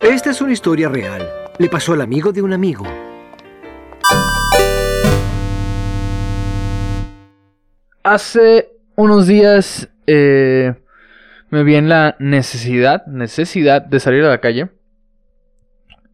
Esta 0.00 0.30
es 0.30 0.40
una 0.40 0.52
historia 0.52 0.88
real. 0.88 1.28
Le 1.58 1.68
pasó 1.68 1.92
al 1.92 2.00
amigo 2.00 2.30
de 2.30 2.40
un 2.40 2.52
amigo. 2.52 2.86
Hace 8.04 8.68
unos 8.94 9.26
días 9.26 9.90
eh, 10.06 10.72
me 11.50 11.64
vi 11.64 11.74
en 11.74 11.88
la 11.88 12.14
necesidad, 12.20 13.06
necesidad 13.06 13.82
de 13.82 13.98
salir 13.98 14.22
a 14.22 14.28
la 14.28 14.38
calle. 14.38 14.68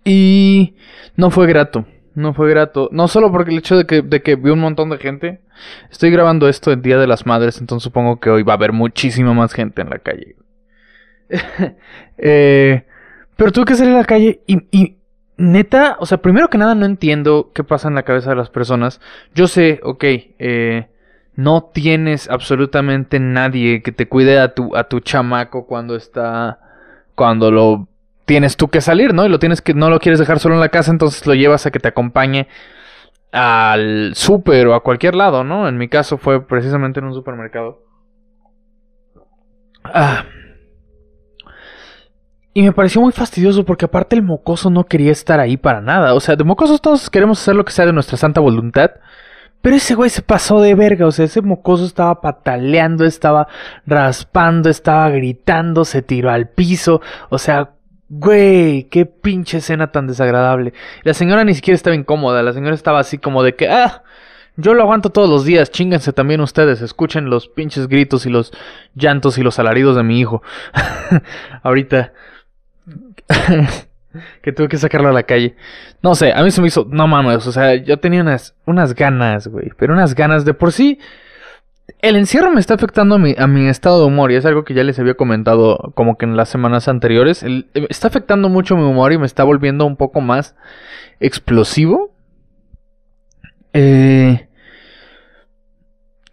Y 0.02 0.76
no 1.16 1.30
fue 1.30 1.46
grato, 1.46 1.84
no 2.14 2.32
fue 2.32 2.48
grato. 2.48 2.88
No 2.90 3.06
solo 3.06 3.30
porque 3.30 3.50
el 3.50 3.58
hecho 3.58 3.76
de 3.76 3.84
que, 3.86 4.34
vi 4.36 4.50
un 4.50 4.60
montón 4.60 4.88
de 4.88 4.96
gente. 4.96 5.40
Estoy 5.90 6.10
grabando 6.10 6.48
esto 6.48 6.72
el 6.72 6.80
Día 6.80 6.98
de 6.98 7.06
las 7.06 7.26
Madres, 7.26 7.60
entonces 7.60 7.84
supongo 7.84 8.18
que 8.18 8.30
hoy 8.30 8.42
va 8.44 8.54
a 8.54 8.56
haber 8.56 8.72
muchísima 8.72 9.34
más 9.34 9.52
gente 9.52 9.82
en 9.82 9.90
la 9.90 9.98
calle. 9.98 10.36
eh, 12.16 12.86
pero 13.36 13.52
tuve 13.52 13.64
que 13.64 13.74
salir 13.74 13.94
a 13.94 13.98
la 13.98 14.04
calle 14.04 14.40
y, 14.46 14.96
neta, 15.36 15.96
o 15.98 16.06
sea, 16.06 16.18
primero 16.18 16.48
que 16.48 16.58
nada 16.58 16.74
no 16.74 16.86
entiendo 16.86 17.50
qué 17.54 17.64
pasa 17.64 17.88
en 17.88 17.94
la 17.94 18.04
cabeza 18.04 18.30
de 18.30 18.36
las 18.36 18.50
personas. 18.50 19.00
Yo 19.34 19.46
sé, 19.48 19.80
ok, 19.82 20.04
eh, 20.04 20.88
no 21.36 21.70
tienes 21.72 22.30
absolutamente 22.30 23.18
nadie 23.18 23.82
que 23.82 23.92
te 23.92 24.08
cuide 24.08 24.38
a 24.38 24.54
tu, 24.54 24.76
a 24.76 24.84
tu 24.84 25.00
chamaco 25.00 25.66
cuando 25.66 25.96
está, 25.96 26.60
cuando 27.14 27.50
lo 27.50 27.88
tienes 28.24 28.56
tú 28.56 28.68
que 28.68 28.80
salir, 28.80 29.12
¿no? 29.12 29.26
Y 29.26 29.28
lo 29.28 29.38
tienes 29.38 29.60
que, 29.60 29.74
no 29.74 29.90
lo 29.90 29.98
quieres 29.98 30.18
dejar 30.18 30.38
solo 30.38 30.54
en 30.54 30.60
la 30.60 30.68
casa, 30.68 30.92
entonces 30.92 31.26
lo 31.26 31.34
llevas 31.34 31.66
a 31.66 31.70
que 31.70 31.80
te 31.80 31.88
acompañe 31.88 32.48
al 33.32 34.12
súper 34.14 34.68
o 34.68 34.74
a 34.74 34.82
cualquier 34.82 35.16
lado, 35.16 35.42
¿no? 35.42 35.68
En 35.68 35.76
mi 35.76 35.88
caso 35.88 36.18
fue 36.18 36.46
precisamente 36.46 37.00
en 37.00 37.06
un 37.06 37.14
supermercado. 37.14 37.82
Ah. 39.82 40.24
Y 42.56 42.62
me 42.62 42.72
pareció 42.72 43.00
muy 43.00 43.10
fastidioso 43.10 43.64
porque 43.64 43.86
aparte 43.86 44.14
el 44.14 44.22
mocoso 44.22 44.70
no 44.70 44.84
quería 44.84 45.10
estar 45.10 45.40
ahí 45.40 45.56
para 45.56 45.80
nada. 45.80 46.14
O 46.14 46.20
sea, 46.20 46.36
de 46.36 46.44
mocosos 46.44 46.80
todos 46.80 47.10
queremos 47.10 47.40
hacer 47.40 47.56
lo 47.56 47.64
que 47.64 47.72
sea 47.72 47.84
de 47.84 47.92
nuestra 47.92 48.16
santa 48.16 48.40
voluntad. 48.40 48.92
Pero 49.60 49.76
ese 49.76 49.94
güey 49.94 50.08
se 50.08 50.22
pasó 50.22 50.60
de 50.60 50.74
verga, 50.74 51.06
o 51.06 51.10
sea, 51.10 51.24
ese 51.24 51.40
mocoso 51.40 51.86
estaba 51.86 52.20
pataleando, 52.20 53.04
estaba 53.06 53.48
raspando, 53.86 54.68
estaba 54.68 55.08
gritando, 55.08 55.86
se 55.86 56.02
tiró 56.02 56.30
al 56.30 56.50
piso, 56.50 57.00
o 57.30 57.38
sea, 57.38 57.70
güey, 58.10 58.84
qué 58.90 59.06
pinche 59.06 59.58
escena 59.58 59.90
tan 59.90 60.06
desagradable. 60.06 60.74
La 61.02 61.14
señora 61.14 61.44
ni 61.44 61.54
siquiera 61.54 61.76
estaba 61.76 61.96
incómoda, 61.96 62.42
la 62.42 62.52
señora 62.52 62.74
estaba 62.74 63.00
así 63.00 63.16
como 63.16 63.42
de 63.42 63.56
que, 63.56 63.70
ah, 63.70 64.02
yo 64.58 64.74
lo 64.74 64.82
aguanto 64.82 65.08
todos 65.08 65.30
los 65.30 65.46
días, 65.46 65.70
chinguense 65.70 66.12
también 66.12 66.42
ustedes, 66.42 66.82
escuchen 66.82 67.30
los 67.30 67.48
pinches 67.48 67.88
gritos 67.88 68.26
y 68.26 68.30
los 68.30 68.52
llantos 68.94 69.38
y 69.38 69.42
los 69.42 69.58
alaridos 69.58 69.96
de 69.96 70.02
mi 70.02 70.20
hijo. 70.20 70.42
Ahorita 71.62 72.12
que 74.42 74.52
tuve 74.52 74.68
que 74.68 74.78
sacarlo 74.78 75.08
a 75.08 75.12
la 75.12 75.24
calle. 75.24 75.56
No 76.02 76.14
sé, 76.14 76.32
a 76.32 76.42
mí 76.42 76.50
se 76.50 76.60
me 76.60 76.68
hizo, 76.68 76.86
no 76.90 77.06
mames, 77.06 77.46
o 77.46 77.52
sea, 77.52 77.74
yo 77.74 77.98
tenía 77.98 78.22
unas, 78.22 78.54
unas 78.66 78.94
ganas, 78.94 79.48
güey, 79.48 79.70
pero 79.78 79.94
unas 79.94 80.14
ganas 80.14 80.44
de 80.44 80.54
por 80.54 80.72
sí. 80.72 80.98
El 82.00 82.16
encierro 82.16 82.50
me 82.50 82.60
está 82.60 82.74
afectando 82.74 83.16
a 83.16 83.18
mi, 83.18 83.34
a 83.36 83.46
mi 83.46 83.68
estado 83.68 84.00
de 84.00 84.06
humor 84.06 84.32
y 84.32 84.36
es 84.36 84.46
algo 84.46 84.64
que 84.64 84.74
ya 84.74 84.84
les 84.84 84.98
había 84.98 85.14
comentado 85.14 85.92
como 85.94 86.16
que 86.16 86.24
en 86.24 86.36
las 86.36 86.48
semanas 86.48 86.88
anteriores. 86.88 87.42
El, 87.42 87.68
está 87.90 88.08
afectando 88.08 88.48
mucho 88.48 88.76
mi 88.76 88.84
humor 88.84 89.12
y 89.12 89.18
me 89.18 89.26
está 89.26 89.44
volviendo 89.44 89.84
un 89.84 89.96
poco 89.96 90.20
más 90.20 90.54
explosivo. 91.20 92.14
Eh, 93.74 94.48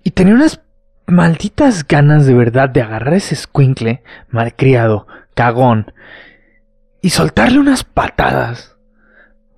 y 0.03 0.11
tenía 0.11 0.35
unas 0.35 0.61
malditas 1.07 1.85
ganas 1.88 2.25
de 2.25 2.33
verdad 2.33 2.69
de 2.69 2.81
agarrar 2.81 3.16
ese 3.16 3.35
squinkle 3.35 4.03
malcriado, 4.29 5.07
cagón, 5.33 5.91
y 7.02 7.09
soltarle 7.09 7.59
unas 7.59 7.83
patadas 7.83 8.77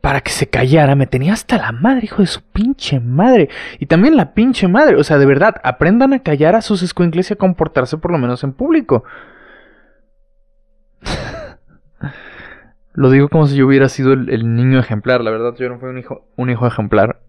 para 0.02 0.22
que 0.22 0.32
se 0.32 0.50
callara. 0.50 0.96
Me 0.96 1.08
tenía 1.08 1.34
hasta 1.34 1.58
la 1.58 1.72
madre, 1.72 2.06
hijo 2.06 2.22
de 2.22 2.28
su 2.28 2.42
pinche 2.42 3.00
madre. 3.00 3.50
Y 3.80 3.86
también 3.86 4.18
la 4.18 4.34
pinche 4.34 4.68
madre. 4.68 4.96
O 4.96 5.04
sea, 5.04 5.18
de 5.18 5.26
verdad, 5.26 5.56
aprendan 5.64 6.14
a 6.14 6.20
callar 6.20 6.56
a 6.56 6.62
sus 6.62 6.82
escuincles 6.84 7.30
y 7.30 7.34
a 7.34 7.38
comportarse 7.38 7.98
por 7.98 8.12
lo 8.12 8.18
menos 8.18 8.44
en 8.44 8.54
público. 8.54 9.04
lo 12.94 13.10
digo 13.10 13.30
como 13.30 13.48
si 13.48 13.56
yo 13.56 13.66
hubiera 13.68 13.88
sido 13.90 14.14
el, 14.14 14.56
niño 14.56 14.80
ejemplar. 14.80 15.22
La 15.22 15.32
verdad, 15.32 15.56
yo 15.58 15.70
no 15.70 15.80
fui 15.80 15.90
un 15.90 15.98
hijo, 15.98 16.26
un 16.36 16.50
hijo 16.50 16.68
ejemplar. 16.68 17.22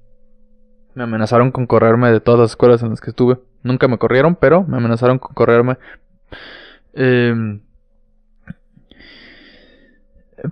Me 0.94 1.04
amenazaron 1.04 1.50
con 1.50 1.66
correrme 1.66 2.12
de 2.12 2.20
todas 2.20 2.40
las 2.40 2.50
escuelas 2.50 2.82
en 2.82 2.90
las 2.90 3.00
que 3.00 3.10
estuve. 3.10 3.38
Nunca 3.64 3.88
me 3.88 3.98
corrieron, 3.98 4.36
pero 4.36 4.62
me 4.64 4.76
amenazaron 4.76 5.18
con 5.18 5.34
correrme. 5.34 5.76
Eh, 6.92 7.60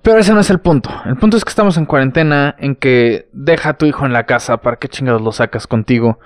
pero 0.01 0.19
ese 0.19 0.33
no 0.33 0.41
es 0.41 0.51
el 0.51 0.61
punto. 0.61 0.91
El 1.05 1.17
punto 1.17 1.37
es 1.37 1.45
que 1.45 1.51
estamos 1.51 1.77
en 1.77 1.85
cuarentena, 1.85 2.55
en 2.59 2.75
que 2.75 3.29
deja 3.33 3.71
a 3.71 3.75
tu 3.75 3.85
hijo 3.85 4.07
en 4.07 4.13
la 4.13 4.25
casa, 4.25 4.57
¿para 4.59 4.77
qué 4.77 4.89
chingados 4.89 5.21
lo 5.21 5.33
sacas 5.33 5.67
contigo? 5.67 6.19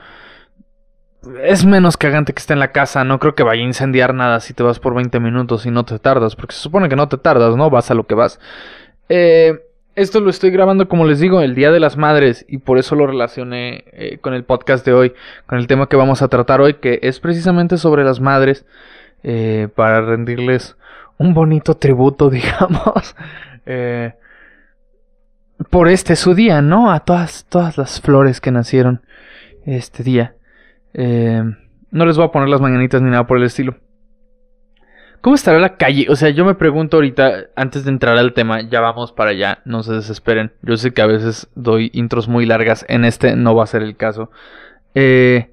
Es 1.43 1.65
menos 1.65 1.97
cagante 1.97 2.33
que 2.33 2.39
esté 2.39 2.53
en 2.53 2.61
la 2.61 2.71
casa, 2.71 3.03
no 3.03 3.19
creo 3.19 3.35
que 3.35 3.43
vaya 3.43 3.63
a 3.63 3.67
incendiar 3.67 4.15
nada 4.15 4.39
si 4.39 4.55
te 4.55 4.63
vas 4.63 4.79
por 4.79 4.95
20 4.95 5.19
minutos 5.19 5.67
y 5.67 5.73
no 5.73 5.85
te 5.85 5.99
tardas, 5.99 6.37
porque 6.37 6.55
se 6.55 6.61
supone 6.61 6.89
que 6.89 6.95
no 6.95 7.09
te 7.09 7.19
tardas, 7.19 7.57
¿no? 7.57 7.69
Vas 7.69 7.91
a 7.91 7.95
lo 7.95 8.07
que 8.07 8.15
vas. 8.15 8.39
Eh, 9.09 9.61
esto 9.97 10.21
lo 10.21 10.31
estoy 10.31 10.51
grabando, 10.51 10.89
como 10.89 11.07
les 11.07 11.19
digo, 11.19 11.41
el 11.41 11.55
Día 11.55 11.73
de 11.73 11.81
las 11.81 11.97
Madres, 11.97 12.45
y 12.49 12.59
por 12.59 12.79
eso 12.79 12.95
lo 12.95 13.07
relacioné 13.07 13.85
eh, 13.93 14.19
con 14.21 14.35
el 14.35 14.45
podcast 14.45 14.85
de 14.85 14.93
hoy, 14.93 15.15
con 15.47 15.59
el 15.59 15.67
tema 15.67 15.89
que 15.89 15.97
vamos 15.97 16.23
a 16.23 16.29
tratar 16.29 16.61
hoy, 16.61 16.75
que 16.75 17.01
es 17.03 17.19
precisamente 17.19 17.79
sobre 17.79 18.05
las 18.05 18.21
madres, 18.21 18.67
eh, 19.23 19.69
para 19.75 20.03
rendirles 20.03 20.77
un 21.19 21.35
bonito 21.35 21.77
tributo, 21.77 22.31
digamos. 22.31 23.17
Eh, 23.67 24.15
por 25.71 25.89
este 25.89 26.17
su 26.17 26.35
día, 26.35 26.63
¿no? 26.63 26.91
A 26.91 27.01
todas, 27.01 27.47
todas 27.49 27.79
las 27.79 28.01
flores 28.01 28.41
que 28.41 28.51
nacieron 28.51 29.03
este 29.65 30.03
día. 30.03 30.35
Eh, 30.95 31.43
no 31.91 32.07
les 32.07 32.17
voy 32.17 32.27
a 32.27 32.31
poner 32.31 32.49
las 32.49 32.61
mañanitas 32.61 33.03
ni 33.03 33.11
nada 33.11 33.27
por 33.27 33.39
el 33.39 33.45
estilo. 33.45 33.77
¿Cómo 35.21 35.35
estará 35.35 35.59
la 35.59 35.77
calle? 35.77 36.07
O 36.09 36.15
sea, 36.15 36.31
yo 36.31 36.45
me 36.45 36.55
pregunto 36.55 36.99
ahorita, 36.99 37.47
antes 37.57 37.85
de 37.85 37.91
entrar 37.91 38.17
al 38.17 38.33
tema, 38.33 38.61
ya 38.61 38.81
vamos 38.81 39.13
para 39.13 39.31
allá, 39.31 39.59
no 39.65 39.83
se 39.83 39.95
desesperen. 39.95 40.53
Yo 40.63 40.77
sé 40.77 40.93
que 40.93 41.03
a 41.03 41.07
veces 41.07 41.51
doy 41.55 41.91
intros 41.95 42.29
muy 42.29 42.47
largas, 42.47 42.85
en 42.89 43.05
este 43.05 43.35
no 43.35 43.55
va 43.55 43.65
a 43.65 43.67
ser 43.67 43.83
el 43.83 43.97
caso. 43.97 44.31
Eh, 44.95 45.53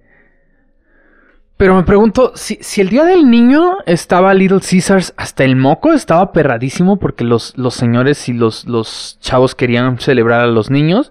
pero 1.63 1.75
me 1.75 1.84
pregunto, 1.84 2.34
si, 2.35 2.57
si, 2.59 2.81
el 2.81 2.90
día 2.90 3.06
del 3.06 3.29
niño 3.31 3.78
estaba 3.85 4.34
Little 4.34 4.59
Caesars 4.59 5.13
hasta 5.16 5.46
el 5.46 5.56
moco, 5.56 5.94
estaba 5.94 6.34
perradísimo 6.34 7.00
porque 7.00 7.24
los, 7.24 7.57
los 7.57 7.74
señores 7.74 8.28
y 8.28 8.34
los, 8.34 8.66
los 8.66 9.18
chavos 9.22 9.56
querían 9.56 9.97
celebrar 9.97 10.41
a 10.41 10.47
los 10.47 10.69
niños. 10.69 11.09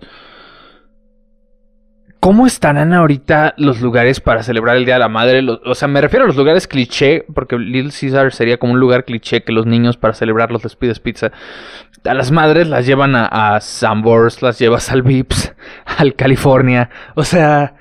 ¿Cómo 2.20 2.46
estarán 2.46 2.92
ahorita 2.92 3.54
los 3.56 3.80
lugares 3.80 4.20
para 4.20 4.42
celebrar 4.42 4.76
el 4.76 4.84
Día 4.84 4.96
de 4.96 5.00
la 5.00 5.08
Madre? 5.08 5.40
O 5.64 5.74
sea, 5.74 5.88
me 5.88 6.02
refiero 6.02 6.26
a 6.26 6.28
los 6.28 6.36
lugares 6.36 6.68
cliché, 6.68 7.24
porque 7.34 7.56
Little 7.56 7.90
Caesars 7.90 8.34
sería 8.34 8.58
como 8.58 8.74
un 8.74 8.78
lugar 8.78 9.06
cliché 9.06 9.44
que 9.44 9.52
los 9.52 9.64
niños 9.64 9.96
para 9.96 10.12
celebrarlos 10.12 10.62
les 10.64 10.76
pides 10.76 11.00
pizza. 11.00 11.32
A 12.04 12.12
las 12.12 12.30
madres 12.30 12.68
las 12.68 12.84
llevan 12.84 13.16
a, 13.16 13.24
a 13.24 13.58
Sambors, 13.62 14.42
las 14.42 14.58
llevas 14.58 14.92
al 14.92 15.00
Vips, 15.00 15.54
al 15.96 16.14
California. 16.14 16.90
O 17.14 17.24
sea, 17.24 17.76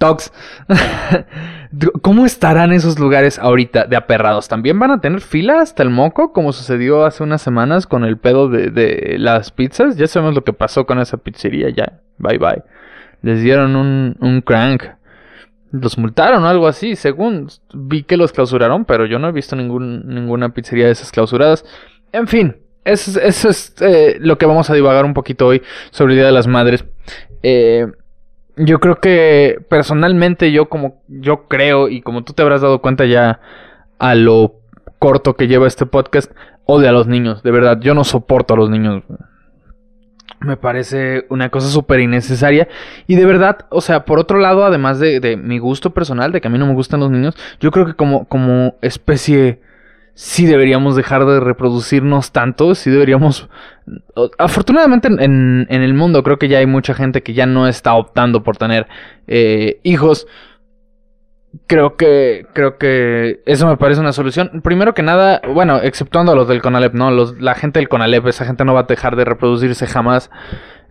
Tox. 0.00 0.32
¿Cómo 2.02 2.26
estarán 2.26 2.72
esos 2.72 2.98
lugares 2.98 3.38
ahorita 3.38 3.84
de 3.84 3.94
aperrados? 3.94 4.48
¿También 4.48 4.78
van 4.80 4.90
a 4.90 5.00
tener 5.00 5.20
fila 5.20 5.60
hasta 5.60 5.84
el 5.84 5.90
moco? 5.90 6.32
Como 6.32 6.52
sucedió 6.52 7.04
hace 7.04 7.22
unas 7.22 7.42
semanas 7.42 7.86
con 7.86 8.04
el 8.04 8.18
pedo 8.18 8.48
de, 8.48 8.70
de 8.70 9.16
las 9.18 9.52
pizzas. 9.52 9.96
Ya 9.96 10.08
sabemos 10.08 10.34
lo 10.34 10.42
que 10.42 10.52
pasó 10.52 10.84
con 10.84 10.98
esa 10.98 11.18
pizzería 11.18 11.68
ya. 11.70 12.00
Bye 12.18 12.38
bye. 12.38 12.62
Les 13.22 13.40
dieron 13.42 13.76
un, 13.76 14.16
un 14.20 14.40
crank. 14.40 14.82
Los 15.70 15.96
multaron 15.96 16.42
o 16.42 16.48
algo 16.48 16.66
así. 16.66 16.96
Según 16.96 17.46
vi 17.72 18.02
que 18.02 18.16
los 18.16 18.32
clausuraron, 18.32 18.84
pero 18.84 19.06
yo 19.06 19.20
no 19.20 19.28
he 19.28 19.32
visto 19.32 19.54
ninguna 19.54 20.48
pizzería 20.48 20.86
de 20.86 20.92
esas 20.92 21.12
clausuradas. 21.12 21.64
En 22.12 22.26
fin, 22.26 22.56
eso, 22.84 23.20
eso 23.20 23.48
es 23.48 23.74
eh, 23.80 24.16
lo 24.18 24.38
que 24.38 24.46
vamos 24.46 24.70
a 24.70 24.74
divagar 24.74 25.04
un 25.04 25.14
poquito 25.14 25.46
hoy 25.46 25.62
sobre 25.90 26.14
el 26.14 26.18
Día 26.18 26.26
de 26.26 26.32
las 26.32 26.48
Madres. 26.48 26.84
Eh, 27.44 27.86
yo 28.56 28.80
creo 28.80 28.96
que 28.96 29.58
personalmente 29.68 30.52
yo 30.52 30.68
como 30.68 31.02
yo 31.08 31.48
creo 31.48 31.88
y 31.88 32.02
como 32.02 32.24
tú 32.24 32.32
te 32.32 32.42
habrás 32.42 32.60
dado 32.60 32.80
cuenta 32.80 33.04
ya 33.06 33.40
a 33.98 34.14
lo 34.14 34.60
corto 34.98 35.34
que 35.34 35.48
lleva 35.48 35.66
este 35.66 35.86
podcast, 35.86 36.32
odio 36.66 36.88
a 36.88 36.92
los 36.92 37.06
niños, 37.06 37.42
de 37.42 37.50
verdad, 37.50 37.80
yo 37.80 37.94
no 37.94 38.04
soporto 38.04 38.54
a 38.54 38.56
los 38.56 38.70
niños. 38.70 39.02
Me 40.40 40.56
parece 40.56 41.26
una 41.28 41.50
cosa 41.50 41.68
súper 41.68 42.00
innecesaria. 42.00 42.68
Y 43.06 43.16
de 43.16 43.26
verdad, 43.26 43.66
o 43.68 43.82
sea, 43.82 44.06
por 44.06 44.18
otro 44.18 44.38
lado, 44.38 44.64
además 44.64 44.98
de, 44.98 45.20
de, 45.20 45.36
mi 45.36 45.58
gusto 45.58 45.90
personal, 45.90 46.32
de 46.32 46.40
que 46.40 46.48
a 46.48 46.50
mí 46.50 46.58
no 46.58 46.66
me 46.66 46.72
gustan 46.72 47.00
los 47.00 47.10
niños, 47.10 47.34
yo 47.60 47.70
creo 47.70 47.84
que 47.84 47.94
como, 47.94 48.26
como 48.26 48.76
especie 48.80 49.60
sí 50.14 50.46
deberíamos 50.46 50.96
dejar 50.96 51.24
de 51.24 51.40
reproducirnos 51.40 52.32
tanto, 52.32 52.74
sí 52.74 52.90
deberíamos... 52.90 53.48
Afortunadamente 54.38 55.08
en, 55.08 55.66
en, 55.68 55.82
el 55.82 55.94
mundo 55.94 56.22
creo 56.22 56.38
que 56.38 56.48
ya 56.48 56.58
hay 56.58 56.66
mucha 56.66 56.94
gente 56.94 57.22
que 57.22 57.34
ya 57.34 57.46
no 57.46 57.66
está 57.66 57.94
optando 57.94 58.42
por 58.42 58.56
tener 58.56 58.86
eh, 59.26 59.80
hijos. 59.82 60.28
creo 61.66 61.96
que 61.96 62.46
creo 62.52 62.78
que 62.78 63.40
eso 63.46 63.66
me 63.66 63.76
parece 63.76 64.00
una 64.00 64.12
solución. 64.12 64.60
Primero 64.62 64.94
que 64.94 65.02
nada, 65.02 65.40
bueno, 65.54 65.80
exceptuando 65.82 66.32
a 66.32 66.34
los 66.36 66.46
del 66.46 66.62
Conalep, 66.62 66.94
¿no? 66.94 67.10
La 67.40 67.54
gente 67.54 67.80
del 67.80 67.88
Conalep, 67.88 68.26
esa 68.26 68.44
gente 68.44 68.64
no 68.64 68.74
va 68.74 68.80
a 68.80 68.84
dejar 68.84 69.16
de 69.16 69.24
reproducirse 69.24 69.86
jamás. 69.86 70.30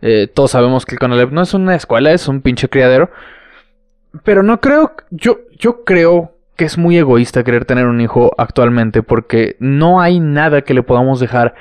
Eh, 0.01 0.27
todos 0.27 0.51
sabemos 0.51 0.85
que 0.85 0.95
el 0.95 0.99
Conalep 0.99 1.31
no 1.31 1.41
es 1.41 1.53
una 1.53 1.75
escuela, 1.75 2.11
es 2.11 2.27
un 2.27 2.41
pinche 2.41 2.67
criadero. 2.67 3.11
Pero 4.23 4.43
no 4.43 4.59
creo, 4.59 4.93
yo, 5.11 5.39
yo 5.57 5.83
creo 5.83 6.38
que 6.59 6.65
es 6.65 6.77
muy 6.77 6.97
egoísta 6.97 7.45
querer 7.45 7.63
tener 7.63 7.87
un 7.87 8.01
hijo 8.01 8.33
actualmente 8.37 9.01
porque 9.01 9.55
no 9.59 10.01
hay 10.01 10.19
nada 10.19 10.61
que 10.61 10.73
le 10.73 10.83
podamos 10.83 11.21
dejar. 11.21 11.55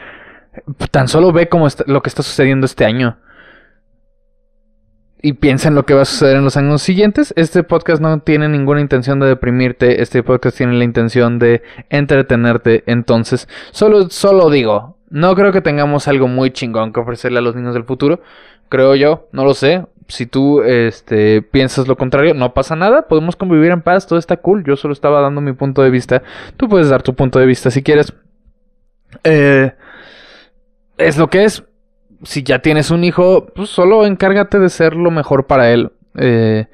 Tan 0.91 1.07
solo 1.07 1.31
ve 1.33 1.49
cómo 1.49 1.69
está, 1.69 1.85
lo 1.87 2.03
que 2.03 2.09
está 2.09 2.25
sucediendo 2.25 2.67
este 2.67 2.85
año 2.85 3.17
y 5.23 5.35
piensa 5.35 5.69
en 5.69 5.77
lo 5.77 5.85
que 5.87 5.95
va 5.95 6.03
a 6.03 6.05
suceder 6.05 6.37
en 6.37 6.43
los 6.43 6.57
años 6.57 6.83
siguientes. 6.83 7.33
Este 7.37 7.63
podcast 7.63 8.03
no 8.03 8.19
tiene 8.23 8.49
ninguna 8.49 8.81
intención 8.81 9.21
de 9.21 9.29
deprimirte, 9.29 10.03
este 10.03 10.25
podcast 10.25 10.57
tiene 10.57 10.75
la 10.75 10.83
intención 10.83 11.39
de 11.39 11.63
entretenerte. 11.91 12.83
Entonces, 12.87 13.49
solo, 13.71 14.11
solo 14.11 14.51
digo, 14.51 14.99
no 15.11 15.37
creo 15.37 15.53
que 15.53 15.61
tengamos 15.61 16.09
algo 16.09 16.27
muy 16.27 16.51
chingón 16.51 16.93
que 16.93 16.99
ofrecerle 16.99 17.39
a 17.39 17.43
los 17.43 17.55
niños 17.55 17.75
del 17.75 17.85
futuro. 17.85 18.21
Creo 18.69 18.97
yo, 18.97 19.29
no 19.31 19.45
lo 19.45 19.55
sé. 19.55 19.87
Si 20.09 20.27
tú 20.27 20.63
este, 20.63 21.43
piensas 21.43 21.87
lo 21.87 21.97
contrario, 21.97 22.35
no 22.35 22.55
pasa 22.55 22.75
nada. 22.75 23.09
Podemos 23.09 23.37
convivir 23.37 23.71
en 23.71 23.83
paz, 23.83 24.07
todo 24.07 24.19
está 24.19 24.39
cool. 24.39 24.65
Yo 24.65 24.77
solo 24.77 24.93
estaba 24.93 25.21
dando 25.21 25.41
mi 25.41 25.53
punto 25.53 25.83
de 25.83 25.91
vista. 25.91 26.23
Tú 26.57 26.69
puedes 26.69 26.89
dar 26.89 27.03
tu 27.03 27.15
punto 27.15 27.39
de 27.39 27.47
vista 27.47 27.71
si 27.71 27.83
quieres. 27.83 28.13
Eh, 29.25 29.73
es 30.97 31.19
lo 31.19 31.29
que 31.29 31.45
es 31.45 31.63
si 32.25 32.43
ya 32.43 32.61
tienes 32.61 32.91
un 32.91 33.05
hijo, 33.05 33.47
pues 33.55 33.69
solo 33.69 34.07
encárgate 34.07 34.59
de 34.59 34.69
ser 34.69 34.97
lo 34.97 35.11
mejor 35.11 35.47
para 35.47 35.71
él. 35.71 35.93
Eh, 36.17 36.67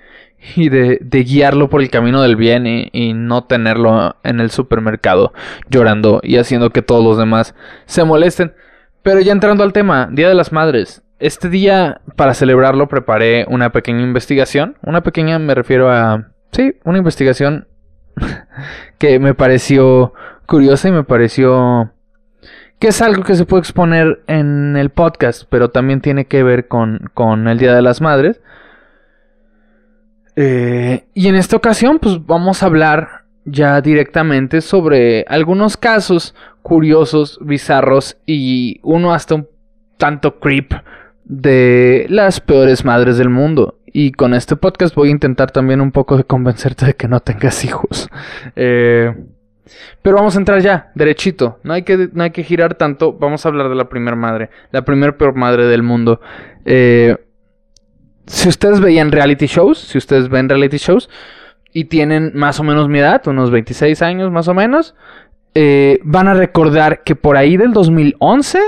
y 0.56 0.68
de, 0.68 0.98
guiarlo 1.24 1.70
por 1.70 1.80
el 1.80 1.90
camino 1.90 2.22
del 2.22 2.36
bien 2.36 2.66
y, 2.66 3.14
no 3.14 3.44
tenerlo 3.44 4.16
en 4.24 4.40
el 4.40 4.50
supermercado 4.50 5.32
llorando 5.70 6.20
y 6.22 6.36
haciendo 6.36 6.70
que 6.70 6.82
todos 6.82 7.02
los 7.02 7.18
demás 7.18 7.54
se 7.86 8.04
molesten. 8.04 8.54
Pero 9.02 9.20
ya 9.20 9.32
entrando 9.32 9.64
al 9.64 9.72
tema, 9.72 10.08
Día 10.10 10.28
de 10.28 10.34
las 10.34 10.52
Madres. 10.52 11.02
Este 11.18 11.48
día, 11.48 12.00
para 12.16 12.34
celebrarlo, 12.34 12.88
preparé 12.88 13.46
una 13.48 13.70
pequeña 13.70 14.02
investigación. 14.02 14.76
Una 14.82 15.02
pequeña, 15.02 15.38
me 15.38 15.54
refiero 15.54 15.90
a... 15.90 16.28
Sí, 16.52 16.76
una 16.84 16.98
investigación 16.98 17.66
que 18.98 19.18
me 19.18 19.34
pareció 19.34 20.12
curiosa 20.46 20.88
y 20.88 20.92
me 20.92 21.04
pareció 21.04 21.90
que 22.78 22.88
es 22.88 23.00
algo 23.00 23.22
que 23.22 23.34
se 23.34 23.46
puede 23.46 23.60
exponer 23.60 24.22
en 24.26 24.76
el 24.76 24.90
podcast, 24.90 25.44
pero 25.48 25.70
también 25.70 26.00
tiene 26.00 26.26
que 26.26 26.42
ver 26.42 26.68
con, 26.68 27.48
el 27.48 27.58
Día 27.58 27.74
de 27.74 27.82
las 27.82 28.00
Madres. 28.00 28.40
Eh, 30.36 31.06
y 31.14 31.28
en 31.28 31.36
esta 31.36 31.56
ocasión, 31.56 31.98
pues 31.98 32.26
vamos 32.26 32.62
a 32.62 32.66
hablar 32.66 33.24
ya 33.44 33.80
directamente 33.80 34.60
sobre 34.60 35.24
algunos 35.28 35.76
casos 35.76 36.34
curiosos, 36.62 37.38
bizarros 37.40 38.16
y 38.26 38.80
uno 38.82 39.12
hasta 39.14 39.36
un 39.36 39.48
tanto 39.96 40.40
creep 40.40 40.72
de 41.24 42.06
las 42.08 42.40
peores 42.40 42.84
madres 42.84 43.18
del 43.18 43.30
mundo. 43.30 43.78
Y 43.86 44.12
con 44.12 44.34
este 44.34 44.56
podcast 44.56 44.94
voy 44.94 45.08
a 45.08 45.12
intentar 45.12 45.50
también 45.50 45.80
un 45.80 45.92
poco 45.92 46.16
de 46.16 46.24
convencerte 46.24 46.86
de 46.86 46.94
que 46.94 47.08
no 47.08 47.20
tengas 47.20 47.64
hijos. 47.64 48.08
Eh, 48.56 49.14
pero 50.02 50.16
vamos 50.16 50.36
a 50.36 50.38
entrar 50.38 50.60
ya, 50.60 50.90
derechito. 50.94 51.58
No 51.62 51.72
hay 51.72 51.82
que, 51.82 52.08
no 52.12 52.24
hay 52.24 52.30
que 52.30 52.42
girar 52.42 52.74
tanto. 52.74 53.12
Vamos 53.12 53.44
a 53.44 53.48
hablar 53.48 53.68
de 53.68 53.74
la 53.74 53.88
primer 53.88 54.16
madre. 54.16 54.50
La 54.72 54.84
primer 54.84 55.16
peor 55.16 55.34
madre 55.34 55.66
del 55.66 55.82
mundo. 55.82 56.20
Eh, 56.64 57.16
si 58.26 58.48
ustedes 58.48 58.80
veían 58.80 59.12
reality 59.12 59.46
shows, 59.46 59.78
si 59.78 59.98
ustedes 59.98 60.28
ven 60.28 60.48
reality 60.48 60.78
shows 60.78 61.10
y 61.72 61.84
tienen 61.84 62.32
más 62.34 62.60
o 62.60 62.64
menos 62.64 62.88
mi 62.88 62.98
edad, 62.98 63.26
unos 63.26 63.50
26 63.50 64.00
años 64.02 64.30
más 64.30 64.48
o 64.48 64.54
menos, 64.54 64.94
eh, 65.54 66.00
van 66.04 66.28
a 66.28 66.34
recordar 66.34 67.02
que 67.04 67.16
por 67.16 67.36
ahí 67.36 67.56
del 67.56 67.72
2011, 67.72 68.58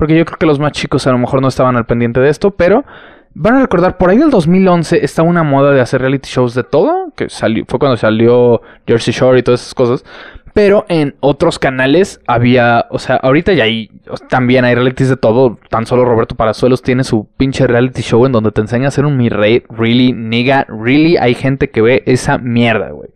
porque 0.00 0.16
yo 0.16 0.24
creo 0.24 0.38
que 0.38 0.46
los 0.46 0.58
más 0.58 0.72
chicos 0.72 1.06
a 1.06 1.12
lo 1.12 1.18
mejor 1.18 1.42
no 1.42 1.48
estaban 1.48 1.76
al 1.76 1.84
pendiente 1.84 2.20
de 2.20 2.30
esto, 2.30 2.52
pero 2.52 2.84
Van 3.32 3.54
a 3.54 3.60
recordar, 3.60 3.96
por 3.96 4.10
ahí 4.10 4.18
del 4.18 4.30
2011 4.30 5.04
está 5.04 5.22
una 5.22 5.44
moda 5.44 5.70
de 5.70 5.80
hacer 5.80 6.00
reality 6.00 6.28
shows 6.28 6.52
de 6.54 6.64
todo, 6.64 7.12
que 7.14 7.28
salió, 7.28 7.64
fue 7.68 7.78
cuando 7.78 7.96
salió 7.96 8.60
Jersey 8.88 9.14
Shore 9.14 9.38
y 9.38 9.42
todas 9.44 9.60
esas 9.60 9.74
cosas. 9.74 10.04
Pero 10.52 10.84
en 10.88 11.14
otros 11.20 11.60
canales 11.60 12.20
había, 12.26 12.86
o 12.90 12.98
sea, 12.98 13.16
ahorita 13.16 13.52
ya 13.52 13.64
hay, 13.64 13.88
también 14.28 14.64
hay 14.64 14.74
realities 14.74 15.08
de 15.08 15.16
todo. 15.16 15.60
Tan 15.68 15.86
solo 15.86 16.04
Roberto 16.04 16.34
Parazuelos 16.34 16.82
tiene 16.82 17.04
su 17.04 17.28
pinche 17.36 17.68
reality 17.68 18.02
show 18.02 18.26
en 18.26 18.32
donde 18.32 18.50
te 18.50 18.62
enseña 18.62 18.86
a 18.86 18.88
hacer 18.88 19.04
un 19.04 19.16
mi 19.16 19.28
rey. 19.28 19.62
Really, 19.68 20.12
nigga, 20.12 20.66
really 20.68 21.16
hay 21.16 21.34
gente 21.34 21.70
que 21.70 21.82
ve 21.82 22.02
esa 22.06 22.36
mierda, 22.38 22.90
güey. 22.90 23.10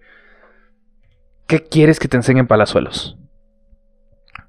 ¿Qué 1.49 1.65
quieres 1.65 1.99
que 1.99 2.07
te 2.07 2.17
enseñen 2.17 2.47
Palazuelos? 2.47 3.19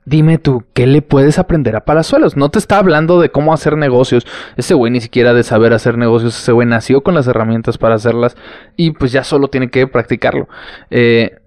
Dime 0.05 0.37
tú, 0.37 0.63
¿qué 0.73 0.85
le 0.85 1.01
puedes 1.01 1.39
aprender 1.39 1.75
a 1.75 1.83
Palazuelos? 1.83 2.37
No 2.37 2.49
te 2.49 2.59
está 2.59 2.77
hablando 2.77 3.19
de 3.19 3.31
cómo 3.31 3.53
hacer 3.53 3.75
negocios. 3.75 4.27
Ese 4.55 4.75
güey 4.75 4.91
ni 4.91 5.01
siquiera 5.01 5.33
de 5.33 5.41
saber 5.41 5.73
hacer 5.73 5.97
negocios. 5.97 6.37
Ese 6.37 6.51
güey 6.51 6.67
nació 6.67 7.01
con 7.01 7.15
las 7.15 7.25
herramientas 7.25 7.79
para 7.79 7.95
hacerlas 7.95 8.37
y 8.77 8.91
pues 8.91 9.11
ya 9.11 9.23
solo 9.23 9.47
tiene 9.47 9.71
que 9.71 9.87
practicarlo. 9.87 10.47
Eh, 10.91 11.39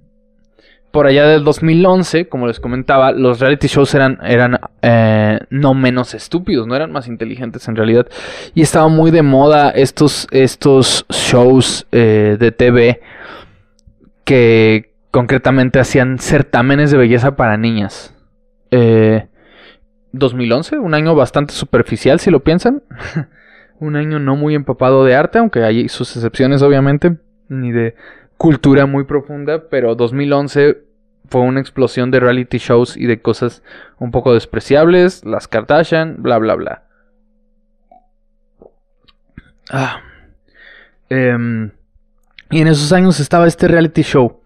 por 0.91 1.07
allá 1.07 1.29
del 1.29 1.45
2011, 1.45 2.29
como 2.29 2.49
les 2.49 2.59
comentaba, 2.59 3.13
los 3.13 3.39
reality 3.39 3.69
shows 3.69 3.95
eran, 3.95 4.19
eran 4.25 4.59
eh, 4.83 5.39
no 5.51 5.75
menos 5.75 6.15
estúpidos, 6.15 6.67
no 6.67 6.75
eran 6.75 6.91
más 6.91 7.07
inteligentes 7.07 7.69
en 7.69 7.77
realidad. 7.77 8.09
Y 8.55 8.63
estaba 8.63 8.89
muy 8.89 9.13
de 9.13 9.23
moda 9.23 9.71
estos, 9.71 10.27
estos 10.33 11.07
shows 11.11 11.87
eh, 11.93 12.37
de 12.41 12.51
TV 12.51 13.01
que 14.25 14.95
concretamente 15.13 15.79
hacían 15.79 16.19
certámenes 16.19 16.91
de 16.91 16.99
belleza 16.99 17.37
para 17.37 17.57
niñas. 17.57 18.18
2011, 18.71 20.75
eh, 20.75 20.79
un 20.79 20.95
año 20.95 21.15
bastante 21.15 21.55
superficial 21.55 22.21
si 22.21 22.31
lo 22.31 22.41
piensan. 22.41 22.83
un 23.81 23.97
año 23.97 24.19
no 24.19 24.37
muy 24.37 24.55
empapado 24.55 25.05
de 25.05 25.15
arte, 25.15 25.39
aunque 25.39 25.63
hay 25.63 25.89
sus 25.89 26.15
excepciones 26.17 26.63
obviamente, 26.63 27.17
ni 27.49 27.73
de 27.73 27.95
cultura 28.37 28.87
muy 28.87 29.05
profunda, 29.05 29.69
pero 29.69 29.95
2011 29.95 30.83
fue 31.29 31.43
una 31.43 31.61
explosión 31.61 32.11
de 32.11 32.21
reality 32.21 32.59
shows 32.59 32.97
y 32.97 33.07
de 33.07 33.21
cosas 33.21 33.63
un 33.99 34.11
poco 34.11 34.33
despreciables, 34.33 35.25
las 35.25 35.49
Kardashian, 35.49 36.23
bla 36.23 36.39
bla 36.39 36.55
bla. 36.55 36.83
Ah. 39.71 40.01
Em, 41.11 41.73
y 42.51 42.61
en 42.61 42.69
esos 42.69 42.93
años 42.93 43.21
estaba 43.21 43.47
este 43.47 43.69
reality 43.69 44.03
show. 44.03 44.41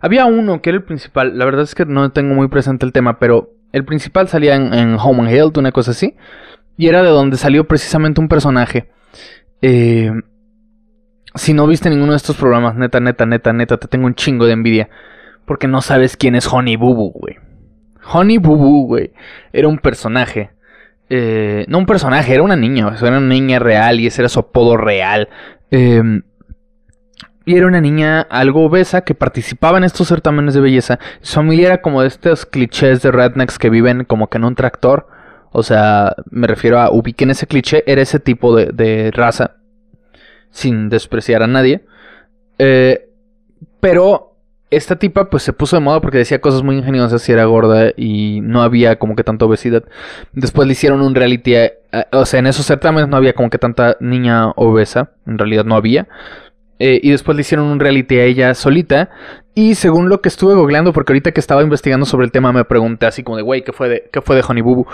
Había 0.00 0.26
uno 0.26 0.60
que 0.60 0.70
era 0.70 0.78
el 0.78 0.84
principal, 0.84 1.38
la 1.38 1.44
verdad 1.44 1.62
es 1.62 1.74
que 1.74 1.86
no 1.86 2.10
tengo 2.12 2.34
muy 2.34 2.48
presente 2.48 2.84
el 2.84 2.92
tema, 2.92 3.18
pero 3.18 3.54
el 3.74 3.84
principal 3.84 4.28
salía 4.28 4.54
en, 4.54 4.96
Home 5.00 5.22
and 5.22 5.30
Health, 5.30 5.58
una 5.58 5.72
cosa 5.72 5.90
así. 5.90 6.14
Y 6.76 6.86
era 6.86 7.02
de 7.02 7.08
donde 7.08 7.36
salió 7.36 7.66
precisamente 7.66 8.20
un 8.20 8.28
personaje. 8.28 8.88
Eh, 9.62 10.12
si 11.34 11.54
no 11.54 11.66
viste 11.66 11.90
ninguno 11.90 12.12
de 12.12 12.18
estos 12.18 12.36
programas, 12.36 12.76
neta, 12.76 13.00
neta, 13.00 13.26
neta, 13.26 13.52
neta, 13.52 13.76
te 13.76 13.88
tengo 13.88 14.06
un 14.06 14.14
chingo 14.14 14.46
de 14.46 14.52
envidia. 14.52 14.90
Porque 15.44 15.66
no 15.66 15.82
sabes 15.82 16.16
quién 16.16 16.36
es 16.36 16.46
Honey 16.46 16.76
Boo 16.76 16.94
Boo, 16.94 17.10
güey. 17.10 17.34
Honey 18.12 18.38
Boo 18.38 18.56
Boo, 18.56 18.86
güey. 18.86 19.12
Era 19.52 19.66
un 19.66 19.78
personaje. 19.78 20.52
Eh, 21.10 21.64
no 21.66 21.78
un 21.78 21.86
personaje, 21.86 22.32
era 22.32 22.44
una 22.44 22.54
niña. 22.54 22.94
era 22.96 23.18
una 23.18 23.20
niña 23.20 23.58
real 23.58 23.98
y 23.98 24.06
ese 24.06 24.22
era 24.22 24.28
su 24.28 24.38
apodo 24.38 24.76
real. 24.76 25.28
Eh, 25.72 26.00
y 27.46 27.56
era 27.56 27.66
una 27.66 27.80
niña 27.80 28.22
algo 28.22 28.64
obesa 28.64 29.02
que 29.02 29.14
participaba 29.14 29.78
en 29.78 29.84
estos 29.84 30.08
certámenes 30.08 30.54
de 30.54 30.60
belleza. 30.60 30.98
Su 31.20 31.34
familia 31.34 31.66
era 31.68 31.82
como 31.82 32.00
de 32.00 32.08
estos 32.08 32.46
clichés 32.46 33.02
de 33.02 33.10
rednecks 33.10 33.58
que 33.58 33.70
viven 33.70 34.04
como 34.04 34.28
que 34.28 34.38
en 34.38 34.44
un 34.44 34.54
tractor. 34.54 35.06
O 35.52 35.62
sea, 35.62 36.16
me 36.30 36.46
refiero 36.46 36.80
a 36.80 36.90
ubiquen 36.90 37.30
ese 37.30 37.46
cliché, 37.46 37.84
era 37.86 38.02
ese 38.02 38.18
tipo 38.18 38.56
de, 38.56 39.10
raza. 39.14 39.56
Sin 40.50 40.88
despreciar 40.88 41.42
a 41.42 41.46
nadie. 41.46 41.84
Eh, 42.58 43.10
pero 43.80 44.34
esta 44.70 44.96
tipa 44.96 45.30
pues 45.30 45.42
se 45.42 45.52
puso 45.52 45.76
de 45.76 45.80
moda 45.80 46.00
porque 46.00 46.18
decía 46.18 46.40
cosas 46.40 46.62
muy 46.62 46.76
ingeniosas 46.76 47.28
y 47.28 47.32
era 47.32 47.44
gorda 47.44 47.92
y 47.96 48.40
no 48.42 48.62
había 48.62 48.98
como 48.98 49.16
que 49.16 49.24
tanta 49.24 49.44
obesidad. 49.44 49.84
Después 50.32 50.66
le 50.66 50.72
hicieron 50.72 51.02
un 51.02 51.14
reality, 51.14 51.54
eh, 51.54 51.74
o 52.12 52.24
sea, 52.24 52.40
en 52.40 52.46
esos 52.46 52.66
certámenes 52.66 53.08
no 53.08 53.16
había 53.16 53.34
como 53.34 53.50
que 53.50 53.58
tanta 53.58 53.96
niña 54.00 54.50
obesa, 54.56 55.10
en 55.26 55.38
realidad 55.38 55.64
no 55.64 55.76
había. 55.76 56.08
Eh, 56.78 57.00
y 57.02 57.10
después 57.10 57.36
le 57.36 57.42
hicieron 57.42 57.66
un 57.66 57.80
reality 57.80 58.18
a 58.18 58.24
ella 58.24 58.54
solita. 58.54 59.10
Y 59.54 59.76
según 59.76 60.08
lo 60.08 60.20
que 60.20 60.28
estuve 60.28 60.54
googleando, 60.54 60.92
porque 60.92 61.12
ahorita 61.12 61.32
que 61.32 61.40
estaba 61.40 61.62
investigando 61.62 62.06
sobre 62.06 62.26
el 62.26 62.32
tema 62.32 62.52
me 62.52 62.64
pregunté 62.64 63.06
así 63.06 63.22
como 63.22 63.36
de, 63.36 63.42
güey, 63.42 63.62
¿qué 63.62 63.72
fue 63.72 63.88
de, 63.88 64.10
qué 64.12 64.20
fue 64.20 64.36
de 64.36 64.44
Honey 64.46 64.62
Boo 64.62 64.76
Boo? 64.76 64.86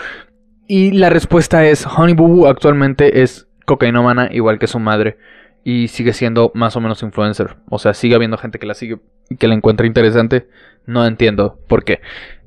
Y 0.67 0.93
la 0.93 1.11
respuesta 1.11 1.65
es, 1.67 1.87
Honey 1.87 2.15
Boo 2.15 2.29
Boo 2.29 2.47
actualmente 2.47 3.23
es 3.23 3.49
cocainómana 3.67 4.29
igual 4.33 4.59
que 4.59 4.67
su 4.67 4.79
madre. 4.79 5.17
Y 5.65 5.89
sigue 5.89 6.13
siendo 6.13 6.53
más 6.55 6.77
o 6.77 6.81
menos 6.81 7.03
influencer. 7.03 7.57
O 7.69 7.79
sea, 7.79 7.95
sigue 7.95 8.15
habiendo 8.15 8.39
gente 8.39 8.59
que 8.59 8.67
la 8.67 8.75
sigue 8.75 8.99
y 9.29 9.37
que 9.37 9.49
la 9.49 9.55
encuentra 9.55 9.87
interesante. 9.87 10.49
No 10.87 11.07
entiendo 11.07 11.59
por 11.69 11.85
qué. 11.85 12.01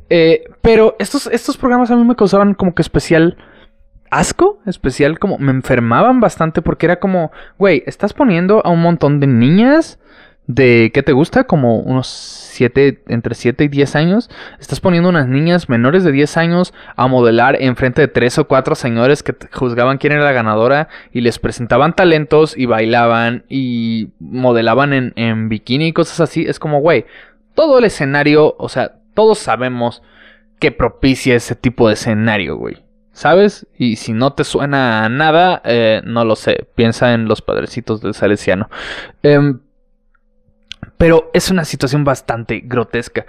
Eh, 0.10 0.44
pero 0.62 0.96
estos, 1.00 1.28
estos 1.28 1.58
programas 1.58 1.90
a 1.92 1.96
mí 1.96 2.04
me 2.04 2.16
causaban 2.16 2.54
como 2.54 2.76
que 2.76 2.82
especial 2.82 3.38
asco 4.14 4.60
especial, 4.66 5.20
como 5.20 5.38
me 5.38 5.52
enfermaban 5.52 6.20
bastante 6.20 6.62
porque 6.62 6.86
era 6.86 7.00
como, 7.00 7.32
güey, 7.58 7.84
estás 7.86 8.14
poniendo 8.14 8.66
a 8.66 8.70
un 8.70 8.82
montón 8.82 9.20
de 9.20 9.28
niñas 9.28 10.00
de, 10.46 10.92
¿qué 10.94 11.04
te 11.04 11.14
gusta? 11.14 11.46
Como 11.46 11.78
unos 11.80 12.08
7, 12.08 13.04
entre 13.08 13.34
7 13.34 13.64
y 13.64 13.68
10 13.70 13.96
años. 13.96 14.30
Estás 14.60 14.80
poniendo 14.82 15.10
unas 15.10 15.28
niñas 15.28 15.70
menores 15.70 16.04
de 16.04 16.12
10 16.12 16.38
años 16.38 16.74
a 16.96 17.08
modelar 17.08 17.62
en 17.62 17.76
frente 17.76 18.02
de 18.02 18.08
3 18.08 18.40
o 18.40 18.48
4 18.48 18.76
señores 18.76 19.24
que 19.24 19.36
juzgaban 19.54 19.98
quién 19.98 20.14
era 20.14 20.24
la 20.24 20.34
ganadora 20.34 20.90
y 21.12 21.22
les 21.22 21.40
presentaban 21.40 21.96
talentos 21.96 22.58
y 22.58 22.66
bailaban 22.66 23.46
y 23.48 24.10
modelaban 24.20 24.94
en, 24.94 25.14
en 25.16 25.50
bikini 25.50 25.88
y 25.88 25.94
cosas 25.94 26.20
así. 26.20 26.46
Es 26.48 26.60
como, 26.60 26.82
güey, 26.82 27.06
todo 27.56 27.80
el 27.80 27.86
escenario, 27.86 28.56
o 28.58 28.70
sea, 28.70 28.96
todos 29.14 29.40
sabemos 29.40 30.04
que 30.60 30.72
propicia 30.72 31.36
ese 31.36 31.56
tipo 31.56 31.88
de 31.88 31.94
escenario, 31.94 32.58
güey. 32.58 32.83
¿Sabes? 33.14 33.68
Y 33.78 33.96
si 33.96 34.12
no 34.12 34.34
te 34.34 34.44
suena 34.44 35.06
a 35.06 35.10
nada, 35.10 35.62
eh, 35.66 36.02
no 36.04 36.26
lo 36.26 36.36
sé. 36.36 36.68
Piensa 36.76 37.14
en 37.14 37.26
los 37.26 37.42
padrecitos 37.42 38.02
del 38.02 38.16
Salesiano. 38.16 38.70
Em, 39.22 39.60
pero 40.98 41.30
es 41.34 41.52
una 41.52 41.64
situación 41.64 42.04
bastante 42.04 42.62
grotesca. 42.66 43.26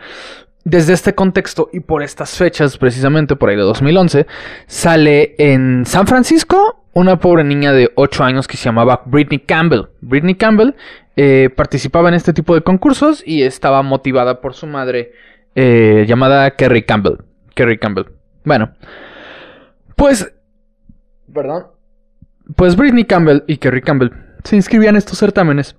Desde 0.64 0.94
este 0.94 1.14
contexto 1.14 1.68
y 1.72 1.80
por 1.80 2.02
estas 2.02 2.36
fechas, 2.38 2.78
precisamente 2.78 3.36
por 3.36 3.50
ahí 3.50 3.56
de 3.56 3.62
2011, 3.62 4.26
sale 4.66 5.34
en 5.36 5.84
San 5.84 6.06
Francisco 6.06 6.86
una 6.94 7.18
pobre 7.18 7.44
niña 7.44 7.72
de 7.72 7.92
8 7.96 8.24
años 8.24 8.48
que 8.48 8.56
se 8.56 8.64
llamaba 8.64 9.02
Britney 9.04 9.40
Campbell. 9.40 9.88
Britney 10.00 10.36
Campbell 10.36 10.74
eh, 11.16 11.50
participaba 11.54 12.08
en 12.08 12.14
este 12.14 12.32
tipo 12.32 12.54
de 12.54 12.62
concursos 12.62 13.22
y 13.26 13.42
estaba 13.42 13.82
motivada 13.82 14.40
por 14.40 14.54
su 14.54 14.66
madre 14.66 15.12
eh, 15.54 16.06
llamada 16.08 16.52
Kerry 16.52 16.84
Campbell. 16.84 17.18
Kerry 17.54 17.78
Campbell. 17.78 18.06
Bueno, 18.44 18.72
pues. 20.04 20.30
Perdón. 21.32 21.64
Pues 22.56 22.76
Britney 22.76 23.06
Campbell 23.06 23.42
y 23.46 23.56
Kerry 23.56 23.80
Campbell 23.80 24.10
se 24.44 24.54
inscribían 24.54 24.96
en 24.96 24.98
estos 24.98 25.18
certámenes. 25.18 25.76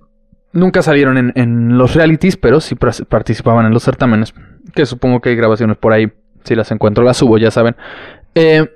Nunca 0.52 0.82
salieron 0.82 1.32
en, 1.36 1.78
los 1.78 1.94
realities, 1.94 2.36
pero 2.36 2.60
sí 2.60 2.74
participaban 2.74 3.66
en 3.66 3.72
los 3.72 3.84
certámenes. 3.84 4.34
Que 4.74 4.84
supongo 4.84 5.20
que 5.20 5.28
hay 5.28 5.36
grabaciones 5.36 5.76
por 5.76 5.92
ahí. 5.92 6.12
Si 6.42 6.56
las 6.56 6.72
encuentro, 6.72 7.04
las 7.04 7.18
subo, 7.18 7.38
ya 7.38 7.52
saben. 7.52 7.76
Eh, 8.34 8.68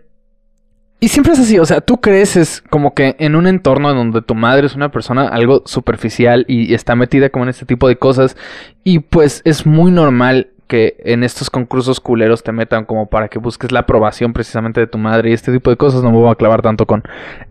y 1.00 1.08
siempre 1.08 1.32
es 1.32 1.40
así, 1.40 1.58
o 1.58 1.64
sea, 1.64 1.80
tú 1.80 2.00
creces 2.00 2.62
como 2.70 2.94
que 2.94 3.16
en 3.18 3.34
un 3.34 3.48
entorno 3.48 3.92
donde 3.92 4.22
tu 4.22 4.36
madre 4.36 4.68
es 4.68 4.76
una 4.76 4.92
persona 4.92 5.26
algo 5.26 5.62
superficial 5.66 6.44
y 6.46 6.74
está 6.74 6.94
metida 6.94 7.30
como 7.30 7.44
en 7.44 7.48
este 7.48 7.66
tipo 7.66 7.88
de 7.88 7.96
cosas. 7.96 8.36
Y 8.84 9.00
pues 9.00 9.42
es 9.44 9.66
muy 9.66 9.90
normal 9.90 10.50
que 10.70 10.96
en 11.00 11.24
estos 11.24 11.50
concursos 11.50 11.98
culeros 11.98 12.44
te 12.44 12.52
metan 12.52 12.84
como 12.84 13.06
para 13.06 13.26
que 13.26 13.40
busques 13.40 13.72
la 13.72 13.80
aprobación 13.80 14.32
precisamente 14.32 14.78
de 14.78 14.86
tu 14.86 14.98
madre 14.98 15.30
y 15.30 15.32
este 15.32 15.52
tipo 15.52 15.68
de 15.68 15.76
cosas. 15.76 16.04
No 16.04 16.12
me 16.12 16.18
voy 16.18 16.30
a 16.30 16.36
clavar 16.36 16.62
tanto 16.62 16.86
con 16.86 17.02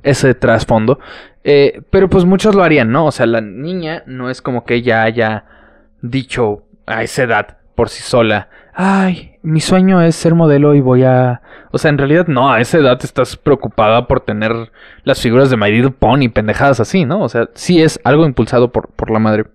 ese 0.04 0.34
trasfondo. 0.34 1.00
Eh, 1.44 1.82
pero 1.90 2.10
pues 2.10 2.24
muchos 2.24 2.56
lo 2.56 2.64
harían, 2.64 2.94
¿no? 2.94 3.06
O 3.06 3.12
sea, 3.12 3.26
la 3.26 3.42
niña 3.42 4.04
no 4.06 4.30
es 4.30 4.42
como 4.42 4.64
que 4.64 4.76
ella 4.76 5.04
haya 5.04 5.44
dicho 6.02 6.64
a 6.86 7.04
esa 7.04 7.24
edad 7.24 7.58
por 7.76 7.90
sí 7.90 8.04
sola. 8.04 8.48
Ay, 8.74 9.34
mi 9.42 9.60
sueño 9.60 10.02
es 10.02 10.16
ser 10.16 10.34
modelo 10.34 10.74
y 10.74 10.80
voy 10.80 11.04
a... 11.04 11.42
O 11.72 11.78
sea, 11.78 11.90
en 11.90 11.98
realidad 11.98 12.28
no, 12.28 12.54
a 12.54 12.62
esa 12.62 12.78
edad 12.78 12.98
estás 13.04 13.36
preocupada 13.36 14.08
por 14.08 14.22
tener 14.22 14.54
las 15.04 15.22
figuras 15.22 15.50
de 15.50 15.58
My 15.58 15.70
Little 15.70 15.92
Pony, 15.92 16.30
pendejadas 16.34 16.80
así, 16.80 17.04
¿no? 17.04 17.20
O 17.22 17.28
sea, 17.28 17.50
sí 17.54 17.82
es 17.82 18.00
algo 18.06 18.26
impulsado 18.26 18.72
por, 18.72 18.88
por 18.92 19.12
la 19.12 19.20
madre. 19.20 19.46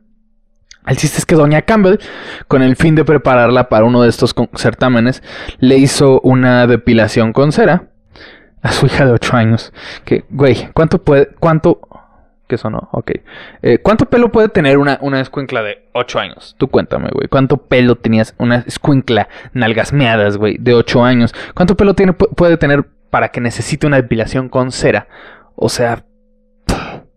El 0.86 0.96
chiste 0.96 1.18
es 1.18 1.26
que 1.26 1.34
Doña 1.34 1.62
Campbell, 1.62 1.98
con 2.46 2.62
el 2.62 2.76
fin 2.76 2.94
de 2.94 3.04
prepararla 3.04 3.68
para 3.68 3.84
uno 3.84 4.02
de 4.02 4.10
estos 4.10 4.34
certámenes, 4.54 5.22
le 5.58 5.78
hizo 5.78 6.20
una 6.20 6.66
depilación 6.66 7.32
con 7.32 7.52
cera 7.52 7.84
a 8.62 8.72
su 8.72 8.86
hija 8.86 9.06
de 9.06 9.12
8 9.12 9.36
años. 9.36 9.72
Que, 10.04 10.24
güey, 10.28 10.68
¿cuánto 10.74 11.02
puede, 11.02 11.30
cuánto, 11.38 11.80
que 12.46 12.56
eso 12.56 12.68
no, 12.68 12.88
ok. 12.92 13.12
Eh, 13.62 13.78
¿Cuánto 13.78 14.06
pelo 14.06 14.30
puede 14.30 14.48
tener 14.48 14.76
una, 14.76 14.98
una 15.00 15.20
escuincla 15.20 15.62
de 15.62 15.88
8 15.92 16.18
años? 16.18 16.54
Tú 16.58 16.68
cuéntame, 16.68 17.08
güey. 17.12 17.28
¿Cuánto 17.28 17.56
pelo 17.56 17.96
tenías 17.96 18.34
una 18.38 18.56
escuincla 18.66 19.28
nalgasmeadas, 19.54 20.36
güey, 20.36 20.58
de 20.58 20.74
8 20.74 21.04
años? 21.04 21.34
¿Cuánto 21.54 21.76
pelo 21.76 21.94
tiene, 21.94 22.12
puede 22.12 22.58
tener 22.58 22.84
para 23.08 23.28
que 23.28 23.40
necesite 23.40 23.86
una 23.86 23.96
depilación 23.96 24.50
con 24.50 24.70
cera? 24.70 25.08
O 25.56 25.70
sea, 25.70 26.04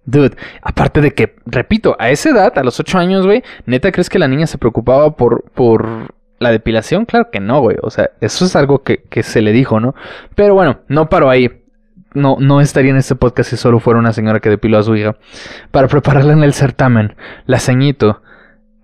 Dude, 0.08 0.38
aparte 0.62 1.02
de 1.02 1.14
que, 1.14 1.36
repito, 1.46 1.98
a 2.00 2.10
esa 2.10 2.30
edad, 2.30 2.58
a 2.58 2.64
los 2.64 2.80
8 2.80 2.98
años, 2.98 3.26
güey, 3.26 3.44
¿neta 3.66 3.92
crees 3.92 4.10
que 4.10 4.20
la 4.20 4.30
niña 4.30 4.48
se 4.48 4.58
preocupaba 4.58 5.18
por, 5.18 5.44
por 5.52 6.16
la 6.40 6.50
depilación? 6.50 7.06
Claro 7.06 7.30
que 7.30 7.42
no, 7.42 7.60
güey. 7.60 7.76
O 7.82 7.90
sea, 7.90 8.12
eso 8.22 8.46
es 8.46 8.56
algo 8.56 8.84
que, 8.84 9.04
se 9.22 9.42
le 9.42 9.52
dijo, 9.52 9.82
¿no? 9.82 9.96
Pero 10.34 10.54
bueno, 10.54 10.80
no 10.88 11.10
paro 11.10 11.30
ahí. 11.30 11.62
No, 12.14 12.38
no 12.40 12.62
estaría 12.62 12.92
en 12.92 12.98
este 12.98 13.16
podcast 13.16 13.50
si 13.50 13.58
solo 13.58 13.82
fuera 13.82 14.00
una 14.00 14.14
señora 14.14 14.40
que 14.40 14.50
depiló 14.50 14.78
a 14.78 14.84
su 14.84 14.96
hija. 14.96 15.18
Para 15.72 15.90
prepararla 15.90 16.32
en 16.32 16.44
el 16.44 16.54
certamen, 16.54 17.18
la 17.46 17.60
ceñito 17.60 18.22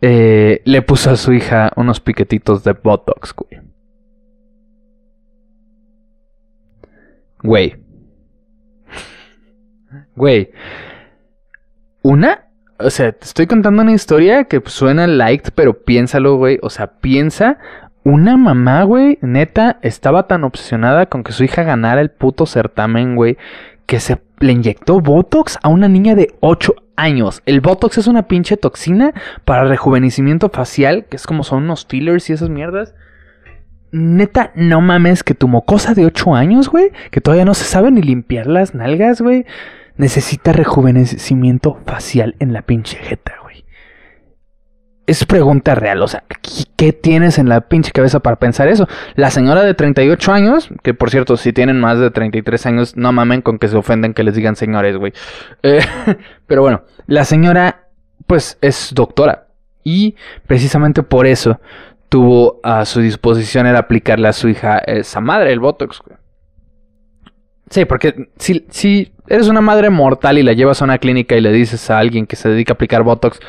eh, 0.02 0.62
le 0.66 0.82
puso 0.82 1.10
a 1.10 1.16
su 1.16 1.32
hija 1.32 1.72
unos 1.78 2.02
piquetitos 2.02 2.66
de 2.66 2.74
Botox, 2.74 3.34
güey. 3.34 3.62
Güey. 7.42 7.76
Güey. 10.16 10.52
Una, 12.04 12.48
o 12.80 12.90
sea, 12.90 13.14
te 13.14 13.26
estoy 13.26 13.48
contando 13.48 13.82
una 13.82 13.94
historia 13.94 14.44
que 14.44 14.62
suena 14.66 15.08
light, 15.08 15.52
pero 15.56 15.74
piénsalo, 15.86 16.36
güey. 16.36 16.60
O 16.62 16.70
sea, 16.70 16.88
piensa, 17.00 17.60
una 18.04 18.36
mamá, 18.36 18.84
güey, 18.84 19.20
neta, 19.22 19.80
estaba 19.82 20.28
tan 20.28 20.44
obsesionada 20.44 21.06
con 21.06 21.24
que 21.24 21.32
su 21.32 21.46
hija 21.46 21.64
ganara 21.64 22.02
el 22.02 22.12
puto 22.12 22.46
certamen, 22.46 23.16
güey, 23.16 23.38
que 23.86 24.02
se 24.02 24.22
le 24.40 24.52
inyectó 24.52 25.00
Botox 25.00 25.58
a 25.64 25.70
una 25.70 25.88
niña 25.88 26.14
de 26.14 26.34
8 26.42 26.76
años. 26.98 27.42
El 27.46 27.62
Botox 27.62 27.98
es 27.98 28.08
una 28.08 28.24
pinche 28.24 28.58
toxina 28.58 29.14
para 29.46 29.64
rejuvenecimiento 29.64 30.50
facial, 30.50 31.06
que 31.06 31.16
es 31.16 31.26
como 31.26 31.46
son 31.46 31.64
unos 31.64 31.86
fillers 31.86 32.30
y 32.30 32.34
esas 32.34 32.50
mierdas. 32.50 32.96
Neta, 33.94 34.52
no 34.56 34.82
mames 34.82 35.24
que 35.24 35.36
tu 35.36 35.48
mocosa 35.48 35.94
de 35.94 36.06
8 36.06 36.36
años, 36.36 36.68
güey, 36.68 36.92
que 37.12 37.22
todavía 37.22 37.46
no 37.46 37.54
se 37.54 37.64
sabe 37.64 37.92
ni 37.92 38.02
limpiar 38.02 38.48
las 38.48 38.76
nalgas, 38.76 39.22
güey 39.22 39.46
necesita 39.98 40.54
rejuvenecimiento 40.54 41.78
facial 41.86 42.36
en 42.40 42.54
la 42.54 42.62
pinche 42.62 42.98
jeta, 42.98 43.34
güey. 43.42 43.66
Es 45.06 45.26
pregunta 45.26 45.76
real, 45.76 46.02
o 46.02 46.08
sea, 46.08 46.24
¿qué 46.78 46.94
tienes 46.94 47.38
en 47.38 47.50
la 47.50 47.62
pinche 47.62 47.92
cabeza 47.92 48.22
para 48.22 48.38
pensar 48.38 48.70
eso? 48.70 48.88
La 49.16 49.32
señora 49.32 49.64
de 49.64 49.74
38 49.74 50.32
años, 50.32 50.70
que 50.82 50.94
por 50.94 51.10
cierto, 51.10 51.36
si 51.36 51.52
tienen 51.52 51.80
más 51.80 52.00
de 52.00 52.10
33 52.10 52.66
años, 52.68 52.96
no 52.96 53.12
mamen 53.12 53.42
con 53.42 53.60
que 53.60 53.68
se 53.68 53.76
ofenden 53.76 54.14
que 54.14 54.24
les 54.24 54.36
digan 54.36 54.56
señores, 54.56 54.98
güey. 54.98 55.14
Eh, 55.64 55.82
pero 56.48 56.62
bueno, 56.62 56.84
la 57.08 57.26
señora, 57.26 57.88
pues, 58.28 58.58
es 58.62 58.92
doctora. 58.94 59.48
Y 59.84 60.16
precisamente 60.48 61.04
por 61.04 61.28
eso 61.28 61.60
tuvo 62.08 62.60
a 62.64 62.86
su 62.86 63.02
disposición 63.02 63.68
el 63.68 63.76
aplicarle 63.76 64.28
a 64.30 64.34
su 64.34 64.48
hija 64.48 64.78
esa 64.78 65.20
madre, 65.20 65.52
el 65.52 65.60
Botox, 65.60 66.00
güey. 66.00 66.18
Sí, 67.74 67.86
porque 67.86 68.30
si, 68.38 68.68
si 68.70 69.14
eres 69.28 69.48
una 69.48 69.60
madre 69.60 69.90
mortal 69.90 70.38
y 70.38 70.44
la 70.44 70.54
llevas 70.54 70.80
a 70.80 70.86
una 70.86 71.00
clínica 71.00 71.36
y 71.36 71.42
le 71.42 71.52
dices 71.52 71.90
a 71.90 71.98
alguien 71.98 72.28
que 72.28 72.36
se 72.36 72.48
dedica 72.48 72.74
a 72.74 72.76
aplicar 72.76 73.02
Botox, 73.02 73.40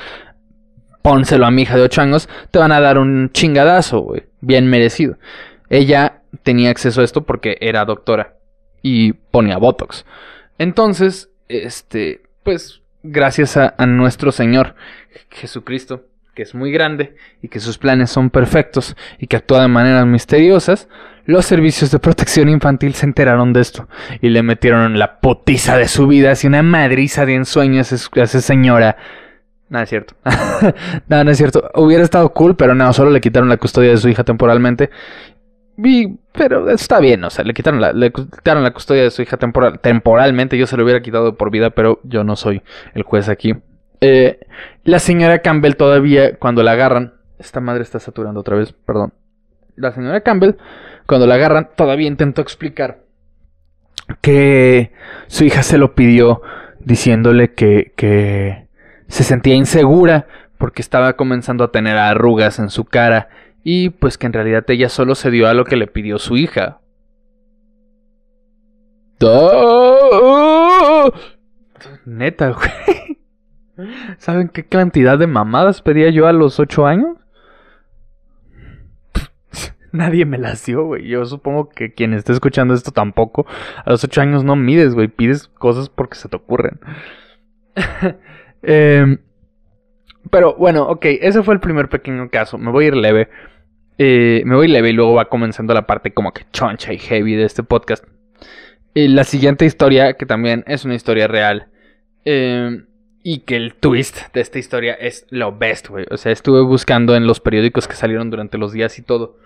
pónselo 1.02 1.44
a 1.44 1.50
mi 1.50 1.60
hija 1.60 1.76
de 1.76 1.82
8 1.82 2.00
años, 2.00 2.30
te 2.50 2.58
van 2.58 2.72
a 2.72 2.80
dar 2.80 2.96
un 2.96 3.28
chingadazo, 3.32 4.00
güey. 4.00 4.22
Bien 4.40 4.66
merecido. 4.66 5.18
Ella 5.68 6.22
tenía 6.42 6.70
acceso 6.70 7.02
a 7.02 7.04
esto 7.04 7.24
porque 7.24 7.58
era 7.60 7.84
doctora 7.84 8.38
y 8.80 9.12
ponía 9.12 9.58
Botox. 9.58 10.06
Entonces, 10.56 11.28
este, 11.48 12.22
pues, 12.44 12.80
gracias 13.02 13.58
a 13.58 13.74
nuestro 13.84 14.32
Señor 14.32 14.74
Jesucristo, 15.28 16.06
que 16.34 16.42
es 16.42 16.54
muy 16.54 16.72
grande 16.72 17.14
y 17.42 17.48
que 17.48 17.60
sus 17.60 17.78
planes 17.78 18.10
son 18.10 18.30
perfectos 18.30 18.96
y 19.18 19.26
que 19.26 19.36
actúa 19.36 19.62
de 19.62 19.68
maneras 19.68 20.06
misteriosas, 20.06 20.88
los 21.26 21.46
servicios 21.46 21.90
de 21.90 21.98
protección 21.98 22.48
infantil 22.48 22.94
se 22.94 23.06
enteraron 23.06 23.52
de 23.52 23.60
esto 23.60 23.88
y 24.20 24.28
le 24.28 24.42
metieron 24.42 24.98
la 24.98 25.20
potiza 25.20 25.76
de 25.76 25.88
su 25.88 26.06
vida, 26.06 26.32
así 26.32 26.46
una 26.46 26.62
madriza 26.62 27.24
de 27.24 27.34
ensueños 27.34 27.92
a 27.92 28.22
esa 28.22 28.40
señora. 28.40 28.96
Nada 29.70 29.84
es 29.84 29.88
cierto. 29.88 30.14
Nada, 31.08 31.24
no 31.24 31.30
es 31.30 31.38
cierto. 31.38 31.70
Hubiera 31.74 32.04
estado 32.04 32.32
cool, 32.32 32.56
pero 32.56 32.74
no, 32.74 32.92
solo 32.92 33.10
le 33.10 33.20
quitaron 33.20 33.48
la 33.48 33.56
custodia 33.56 33.90
de 33.90 33.96
su 33.96 34.08
hija 34.08 34.22
temporalmente. 34.22 34.90
Y, 35.76 36.18
pero 36.32 36.70
está 36.70 37.00
bien, 37.00 37.24
o 37.24 37.30
sea, 37.30 37.44
le 37.44 37.54
quitaron 37.54 37.80
la, 37.80 37.92
le 37.92 38.12
quitaron 38.12 38.62
la 38.62 38.72
custodia 38.72 39.02
de 39.02 39.10
su 39.10 39.22
hija 39.22 39.36
temporal, 39.36 39.80
temporalmente. 39.80 40.58
Yo 40.58 40.66
se 40.66 40.76
lo 40.76 40.84
hubiera 40.84 41.02
quitado 41.02 41.36
por 41.36 41.50
vida, 41.50 41.70
pero 41.70 42.00
yo 42.04 42.22
no 42.22 42.36
soy 42.36 42.62
el 42.94 43.02
juez 43.02 43.28
aquí. 43.28 43.54
Eh, 44.06 44.38
la 44.82 44.98
señora 44.98 45.38
Campbell 45.38 45.76
todavía, 45.76 46.36
cuando 46.36 46.62
la 46.62 46.72
agarran, 46.72 47.14
esta 47.38 47.60
madre 47.60 47.82
está 47.82 47.98
saturando 47.98 48.40
otra 48.40 48.54
vez, 48.54 48.74
perdón. 48.74 49.14
La 49.76 49.92
señora 49.92 50.20
Campbell, 50.20 50.56
cuando 51.06 51.26
la 51.26 51.36
agarran, 51.36 51.70
todavía 51.74 52.06
intentó 52.06 52.42
explicar 52.42 52.98
que 54.20 54.92
su 55.26 55.44
hija 55.44 55.62
se 55.62 55.78
lo 55.78 55.94
pidió 55.94 56.42
diciéndole 56.80 57.54
que, 57.54 57.94
que 57.96 58.68
se 59.08 59.24
sentía 59.24 59.54
insegura 59.54 60.26
porque 60.58 60.82
estaba 60.82 61.14
comenzando 61.14 61.64
a 61.64 61.72
tener 61.72 61.96
arrugas 61.96 62.58
en 62.58 62.68
su 62.68 62.84
cara 62.84 63.30
y 63.62 63.88
pues 63.88 64.18
que 64.18 64.26
en 64.26 64.34
realidad 64.34 64.66
ella 64.68 64.90
solo 64.90 65.14
se 65.14 65.30
dio 65.30 65.48
a 65.48 65.54
lo 65.54 65.64
que 65.64 65.76
le 65.76 65.86
pidió 65.86 66.18
su 66.18 66.36
hija. 66.36 66.80
Neta, 72.04 72.50
güey. 72.50 73.03
¿Saben 74.18 74.48
qué 74.48 74.64
cantidad 74.64 75.18
de 75.18 75.26
mamadas 75.26 75.82
pedía 75.82 76.10
yo 76.10 76.26
a 76.26 76.32
los 76.32 76.60
8 76.60 76.86
años? 76.86 77.16
Nadie 79.92 80.24
me 80.24 80.38
las 80.38 80.64
dio, 80.64 80.84
güey. 80.84 81.06
Yo 81.08 81.24
supongo 81.24 81.68
que 81.68 81.92
quien 81.92 82.14
esté 82.14 82.32
escuchando 82.32 82.74
esto 82.74 82.92
tampoco. 82.92 83.46
A 83.84 83.90
los 83.90 84.04
8 84.04 84.20
años 84.20 84.44
no 84.44 84.56
mides, 84.56 84.94
güey. 84.94 85.08
Pides 85.08 85.48
cosas 85.48 85.88
porque 85.88 86.16
se 86.16 86.28
te 86.28 86.36
ocurren. 86.36 86.80
Em, 88.66 89.18
pero 90.30 90.54
bueno, 90.54 90.84
ok. 90.84 91.04
Ese 91.20 91.42
fue 91.42 91.52
el 91.52 91.60
primer 91.60 91.90
pequeño 91.90 92.30
caso. 92.30 92.56
Me 92.56 92.70
voy 92.70 92.84
a 92.86 92.88
ir 92.88 92.96
leve. 92.96 93.28
Eh, 93.98 94.42
me 94.46 94.56
voy 94.56 94.68
leve 94.68 94.88
y 94.88 94.92
luego 94.94 95.12
va 95.12 95.26
comenzando 95.26 95.74
la 95.74 95.86
parte 95.86 96.14
como 96.14 96.32
que 96.32 96.46
choncha 96.50 96.92
y 96.94 96.98
heavy 96.98 97.34
de 97.34 97.44
este 97.44 97.62
podcast. 97.62 98.04
Y 98.94 99.08
la 99.08 99.24
siguiente 99.24 99.66
historia, 99.66 100.14
que 100.14 100.24
también 100.24 100.64
es 100.66 100.86
una 100.86 100.94
historia 100.94 101.28
real. 101.28 101.68
Eh, 102.24 102.84
y 103.26 103.38
que 103.40 103.56
el 103.56 103.74
twist 103.74 104.32
de 104.34 104.42
esta 104.42 104.58
historia 104.58 104.92
es 104.92 105.26
lo 105.30 105.56
best, 105.56 105.88
güey. 105.88 106.04
O 106.10 106.18
sea, 106.18 106.30
estuve 106.30 106.60
buscando 106.60 107.16
en 107.16 107.26
los 107.26 107.40
periódicos 107.40 107.88
que 107.88 107.96
salieron 107.96 108.28
durante 108.28 108.58
los 108.58 108.72
días 108.72 108.98
y 108.98 109.02
todo. 109.02 109.38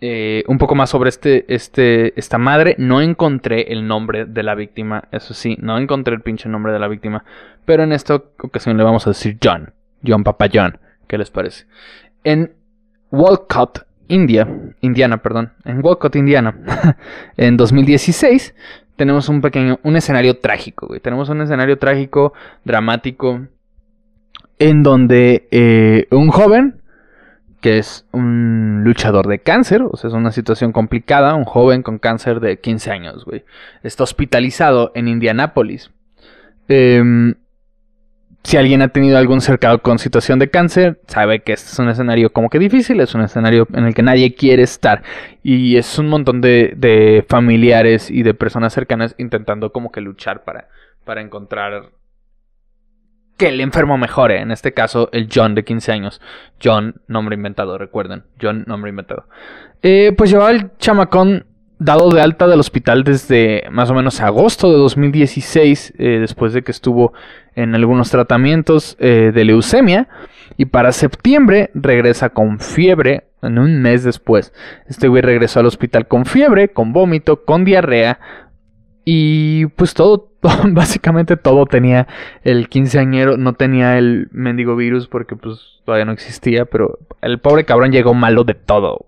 Eh, 0.00 0.42
un 0.48 0.56
poco 0.56 0.74
más 0.74 0.88
sobre 0.90 1.10
este, 1.10 1.44
este, 1.54 2.18
esta 2.18 2.38
madre. 2.38 2.74
No 2.78 3.02
encontré 3.02 3.70
el 3.70 3.86
nombre 3.86 4.24
de 4.24 4.42
la 4.42 4.54
víctima. 4.54 5.04
Eso 5.12 5.34
sí, 5.34 5.58
no 5.60 5.76
encontré 5.76 6.14
el 6.14 6.22
pinche 6.22 6.48
nombre 6.48 6.72
de 6.72 6.78
la 6.78 6.88
víctima. 6.88 7.24
Pero 7.66 7.82
en 7.82 7.92
esta 7.92 8.14
ocasión 8.14 8.78
le 8.78 8.82
vamos 8.82 9.06
a 9.06 9.10
decir 9.10 9.36
John. 9.44 9.74
John 10.04 10.24
Papa 10.24 10.48
John. 10.52 10.78
¿Qué 11.06 11.18
les 11.18 11.30
parece? 11.30 11.66
En 12.24 12.54
Walcott, 13.10 13.86
India, 14.08 14.48
Indiana, 14.80 15.18
perdón, 15.18 15.52
en 15.64 15.84
Walcott, 15.84 16.16
Indiana, 16.16 16.96
en 17.36 17.56
2016, 17.56 18.54
tenemos 18.96 19.28
un 19.28 19.40
pequeño, 19.40 19.80
un 19.82 19.96
escenario 19.96 20.38
trágico, 20.38 20.86
güey. 20.86 21.00
Tenemos 21.00 21.28
un 21.28 21.40
escenario 21.40 21.78
trágico, 21.78 22.32
dramático, 22.64 23.46
en 24.58 24.82
donde 24.82 25.48
eh, 25.50 26.06
un 26.10 26.30
joven, 26.30 26.80
que 27.60 27.78
es 27.78 28.06
un 28.12 28.82
luchador 28.84 29.28
de 29.28 29.40
cáncer, 29.40 29.82
o 29.82 29.96
sea, 29.96 30.08
es 30.08 30.14
una 30.14 30.32
situación 30.32 30.72
complicada, 30.72 31.34
un 31.34 31.44
joven 31.44 31.82
con 31.82 31.98
cáncer 31.98 32.40
de 32.40 32.58
15 32.58 32.90
años, 32.90 33.24
güey, 33.24 33.44
está 33.82 34.04
hospitalizado 34.04 34.92
en 34.94 35.08
Indianápolis. 35.08 35.90
Eh, 36.68 37.34
si 38.44 38.56
alguien 38.56 38.82
ha 38.82 38.88
tenido 38.88 39.18
algún 39.18 39.40
cercado 39.40 39.82
con 39.82 39.98
situación 39.98 40.38
de 40.38 40.50
cáncer, 40.50 41.00
sabe 41.06 41.42
que 41.42 41.52
este 41.52 41.70
es 41.70 41.78
un 41.78 41.88
escenario 41.88 42.32
como 42.32 42.50
que 42.50 42.58
difícil, 42.58 43.00
es 43.00 43.14
un 43.14 43.22
escenario 43.22 43.68
en 43.72 43.84
el 43.84 43.94
que 43.94 44.02
nadie 44.02 44.34
quiere 44.34 44.64
estar. 44.64 45.02
Y 45.42 45.76
es 45.76 45.98
un 45.98 46.08
montón 46.08 46.40
de, 46.40 47.24
familiares 47.28 48.10
y 48.10 48.22
de 48.22 48.34
personas 48.34 48.72
cercanas 48.72 49.14
intentando 49.18 49.72
como 49.72 49.92
que 49.92 50.00
luchar 50.00 50.42
para, 50.42 50.68
para 51.04 51.20
encontrar 51.20 51.90
que 53.36 53.48
el 53.48 53.60
enfermo 53.60 53.96
mejore. 53.96 54.40
En 54.40 54.50
este 54.50 54.74
caso, 54.74 55.08
el 55.12 55.28
John 55.32 55.54
de 55.54 55.64
15 55.64 55.92
años. 55.92 56.20
John, 56.62 57.00
nombre 57.06 57.36
inventado, 57.36 57.78
recuerden. 57.78 58.24
John, 58.40 58.64
nombre 58.66 58.90
inventado. 58.90 59.26
Eh, 59.82 60.12
pues 60.16 60.30
llevaba 60.30 60.50
el 60.50 60.76
chamacón 60.78 61.46
dado 61.84 62.10
de 62.10 62.20
alta 62.20 62.46
del 62.46 62.60
hospital 62.60 63.04
desde 63.04 63.64
más 63.70 63.90
o 63.90 63.94
menos 63.94 64.20
agosto 64.20 64.70
de 64.70 64.78
2016, 64.78 65.94
eh, 65.98 66.18
después 66.20 66.52
de 66.52 66.62
que 66.62 66.70
estuvo 66.70 67.12
en 67.54 67.74
algunos 67.74 68.10
tratamientos 68.10 68.96
eh, 69.00 69.32
de 69.34 69.44
leucemia, 69.44 70.08
y 70.56 70.66
para 70.66 70.92
septiembre 70.92 71.70
regresa 71.74 72.30
con 72.30 72.58
fiebre, 72.58 73.24
en 73.42 73.58
un 73.58 73.82
mes 73.82 74.04
después. 74.04 74.52
Este 74.86 75.08
güey 75.08 75.22
regresó 75.22 75.60
al 75.60 75.66
hospital 75.66 76.06
con 76.06 76.26
fiebre, 76.26 76.68
con 76.68 76.92
vómito, 76.92 77.44
con 77.44 77.64
diarrea, 77.64 78.20
y 79.04 79.66
pues 79.66 79.94
todo, 79.94 80.30
básicamente 80.70 81.36
todo 81.36 81.66
tenía 81.66 82.06
el 82.44 82.68
quinceañero, 82.68 83.36
no 83.36 83.54
tenía 83.54 83.98
el 83.98 84.28
mendigo 84.30 84.76
virus 84.76 85.08
porque 85.08 85.36
pues 85.36 85.80
todavía 85.84 86.04
no 86.04 86.12
existía, 86.12 86.64
pero 86.64 86.98
el 87.20 87.40
pobre 87.40 87.64
cabrón 87.64 87.90
llegó 87.90 88.14
malo 88.14 88.44
de 88.44 88.54
todo. 88.54 89.04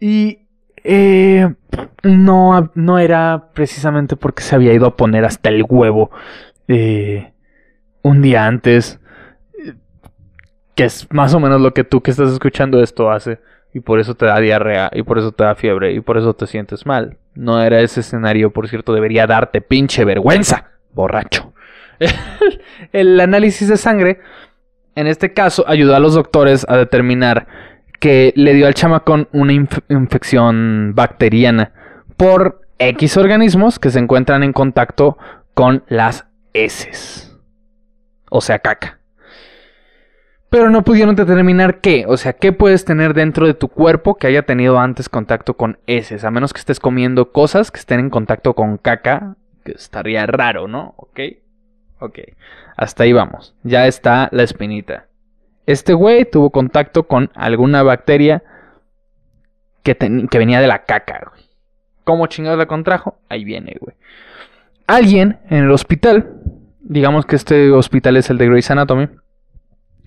Y 0.00 0.43
eh, 0.84 1.54
no, 2.02 2.70
no 2.74 2.98
era 2.98 3.48
precisamente 3.54 4.16
porque 4.16 4.42
se 4.42 4.54
había 4.54 4.74
ido 4.74 4.86
a 4.86 4.96
poner 4.96 5.24
hasta 5.24 5.48
el 5.48 5.64
huevo 5.66 6.10
eh, 6.68 7.32
un 8.02 8.22
día 8.22 8.46
antes. 8.46 9.00
Que 10.74 10.84
es 10.84 11.06
más 11.10 11.32
o 11.34 11.40
menos 11.40 11.60
lo 11.60 11.72
que 11.72 11.84
tú 11.84 12.02
que 12.02 12.10
estás 12.10 12.30
escuchando 12.32 12.82
esto 12.82 13.10
hace. 13.10 13.40
Y 13.72 13.80
por 13.80 13.98
eso 13.98 14.14
te 14.14 14.26
da 14.26 14.38
diarrea, 14.38 14.88
y 14.94 15.02
por 15.02 15.18
eso 15.18 15.32
te 15.32 15.42
da 15.42 15.56
fiebre, 15.56 15.92
y 15.92 16.00
por 16.00 16.16
eso 16.16 16.34
te 16.34 16.46
sientes 16.46 16.86
mal. 16.86 17.16
No 17.34 17.60
era 17.60 17.80
ese 17.80 18.00
escenario, 18.00 18.52
por 18.52 18.68
cierto, 18.68 18.94
debería 18.94 19.26
darte 19.26 19.60
pinche 19.60 20.04
vergüenza, 20.04 20.70
borracho. 20.92 21.52
el 22.92 23.18
análisis 23.18 23.66
de 23.66 23.76
sangre, 23.76 24.20
en 24.94 25.08
este 25.08 25.32
caso, 25.32 25.64
ayudó 25.66 25.96
a 25.96 25.98
los 25.98 26.14
doctores 26.14 26.64
a 26.68 26.76
determinar 26.76 27.48
que 28.00 28.32
le 28.36 28.54
dio 28.54 28.66
al 28.66 28.74
chamacón 28.74 29.28
una 29.32 29.52
infección 29.52 30.92
bacteriana 30.94 31.72
por 32.16 32.60
X 32.78 33.16
organismos 33.16 33.78
que 33.78 33.90
se 33.90 33.98
encuentran 33.98 34.42
en 34.42 34.52
contacto 34.52 35.16
con 35.54 35.84
las 35.88 36.26
heces. 36.52 37.36
O 38.30 38.40
sea, 38.40 38.58
caca. 38.58 38.98
Pero 40.50 40.70
no 40.70 40.84
pudieron 40.84 41.16
determinar 41.16 41.80
qué. 41.80 42.04
O 42.06 42.16
sea, 42.16 42.32
qué 42.32 42.52
puedes 42.52 42.84
tener 42.84 43.14
dentro 43.14 43.46
de 43.46 43.54
tu 43.54 43.68
cuerpo 43.68 44.14
que 44.16 44.28
haya 44.28 44.42
tenido 44.42 44.78
antes 44.78 45.08
contacto 45.08 45.54
con 45.54 45.78
heces. 45.86 46.24
A 46.24 46.30
menos 46.30 46.52
que 46.52 46.60
estés 46.60 46.78
comiendo 46.78 47.32
cosas 47.32 47.70
que 47.70 47.80
estén 47.80 48.00
en 48.00 48.10
contacto 48.10 48.54
con 48.54 48.78
caca. 48.78 49.36
Que 49.64 49.72
estaría 49.72 50.26
raro, 50.26 50.68
¿no? 50.68 50.94
Ok. 50.96 51.20
Ok. 51.98 52.18
Hasta 52.76 53.02
ahí 53.04 53.12
vamos. 53.12 53.56
Ya 53.62 53.86
está 53.86 54.28
la 54.30 54.42
espinita. 54.42 55.06
Este 55.66 55.94
güey 55.94 56.24
tuvo 56.24 56.50
contacto 56.50 57.04
con 57.04 57.30
alguna 57.34 57.82
bacteria 57.82 58.42
que, 59.82 59.96
venía 60.38 60.60
de 60.60 60.66
la 60.66 60.84
caca, 60.84 61.30
güey. 61.30 61.44
¿Cómo 62.04 62.26
chingados 62.26 62.58
la 62.58 62.66
contrajo? 62.66 63.18
Ahí 63.28 63.44
viene, 63.44 63.76
güey. 63.80 63.96
Alguien 64.86 65.38
en 65.48 65.64
el 65.64 65.70
hospital, 65.70 66.34
digamos 66.80 67.24
que 67.24 67.36
este 67.36 67.70
hospital 67.70 68.16
es 68.18 68.28
el 68.28 68.36
de 68.36 68.48
Grey's 68.48 68.70
Anatomy. 68.70 69.08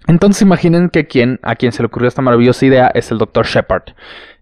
Entonces 0.07 0.43
imaginen 0.43 0.89
que 0.89 1.07
quien, 1.07 1.39
a 1.41 1.55
quien 1.55 1.71
se 1.71 1.81
le 1.81 1.87
ocurrió 1.87 2.07
esta 2.07 2.21
maravillosa 2.21 2.65
idea 2.65 2.91
es 2.93 3.11
el 3.11 3.17
Dr. 3.17 3.45
Shepard. 3.45 3.93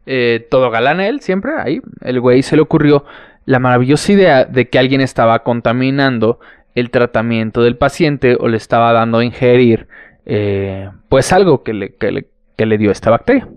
Eh, 0.05 0.45
todo 0.51 0.69
galán 0.69 0.99
él, 0.99 1.21
siempre, 1.21 1.53
ahí. 1.57 1.81
El 2.01 2.19
güey 2.19 2.43
se 2.43 2.55
le 2.55 2.61
ocurrió 2.61 3.05
la 3.45 3.59
maravillosa 3.59 4.11
idea 4.11 4.45
de 4.45 4.69
que 4.69 4.79
alguien 4.79 5.01
estaba 5.01 5.43
contaminando 5.43 6.39
el 6.75 6.89
tratamiento 6.89 7.63
del 7.63 7.77
paciente 7.77 8.35
o 8.39 8.47
le 8.47 8.57
estaba 8.57 8.91
dando 8.91 9.19
a 9.19 9.25
ingerir 9.25 9.87
eh, 10.25 10.89
pues 11.09 11.31
algo 11.33 11.63
que 11.63 11.73
le, 11.73 11.95
que 11.95 12.65
le, 12.65 12.77
dio 12.77 12.91
esta 12.91 13.11
bacteria. 13.11 13.47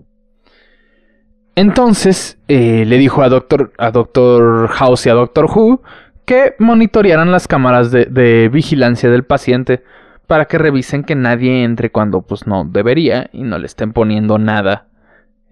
Entonces 1.55 2.39
eh, 2.47 2.85
le 2.85 2.97
dijo 2.97 3.21
a 3.21 3.29
Doctor, 3.29 3.73
a 3.77 3.91
Doctor 3.91 4.67
House 4.69 5.05
y 5.05 5.09
a 5.09 5.13
Doctor 5.13 5.45
Who 5.45 5.81
que 6.25 6.53
monitorearan 6.59 7.31
las 7.31 7.47
cámaras 7.47 7.91
de, 7.91 8.49
vigilancia 8.53 9.09
del 9.09 9.23
paciente 9.23 9.83
para 10.27 10.45
que 10.45 10.59
revisen 10.59 11.03
que 11.03 11.15
nadie 11.15 11.63
entre 11.63 11.89
cuando 11.89 12.21
pues 12.21 12.45
no 12.45 12.65
debería 12.65 13.29
y 13.33 13.41
no 13.41 13.57
le 13.57 13.65
estén 13.65 13.93
poniendo 13.93 14.37
nada 14.37 14.87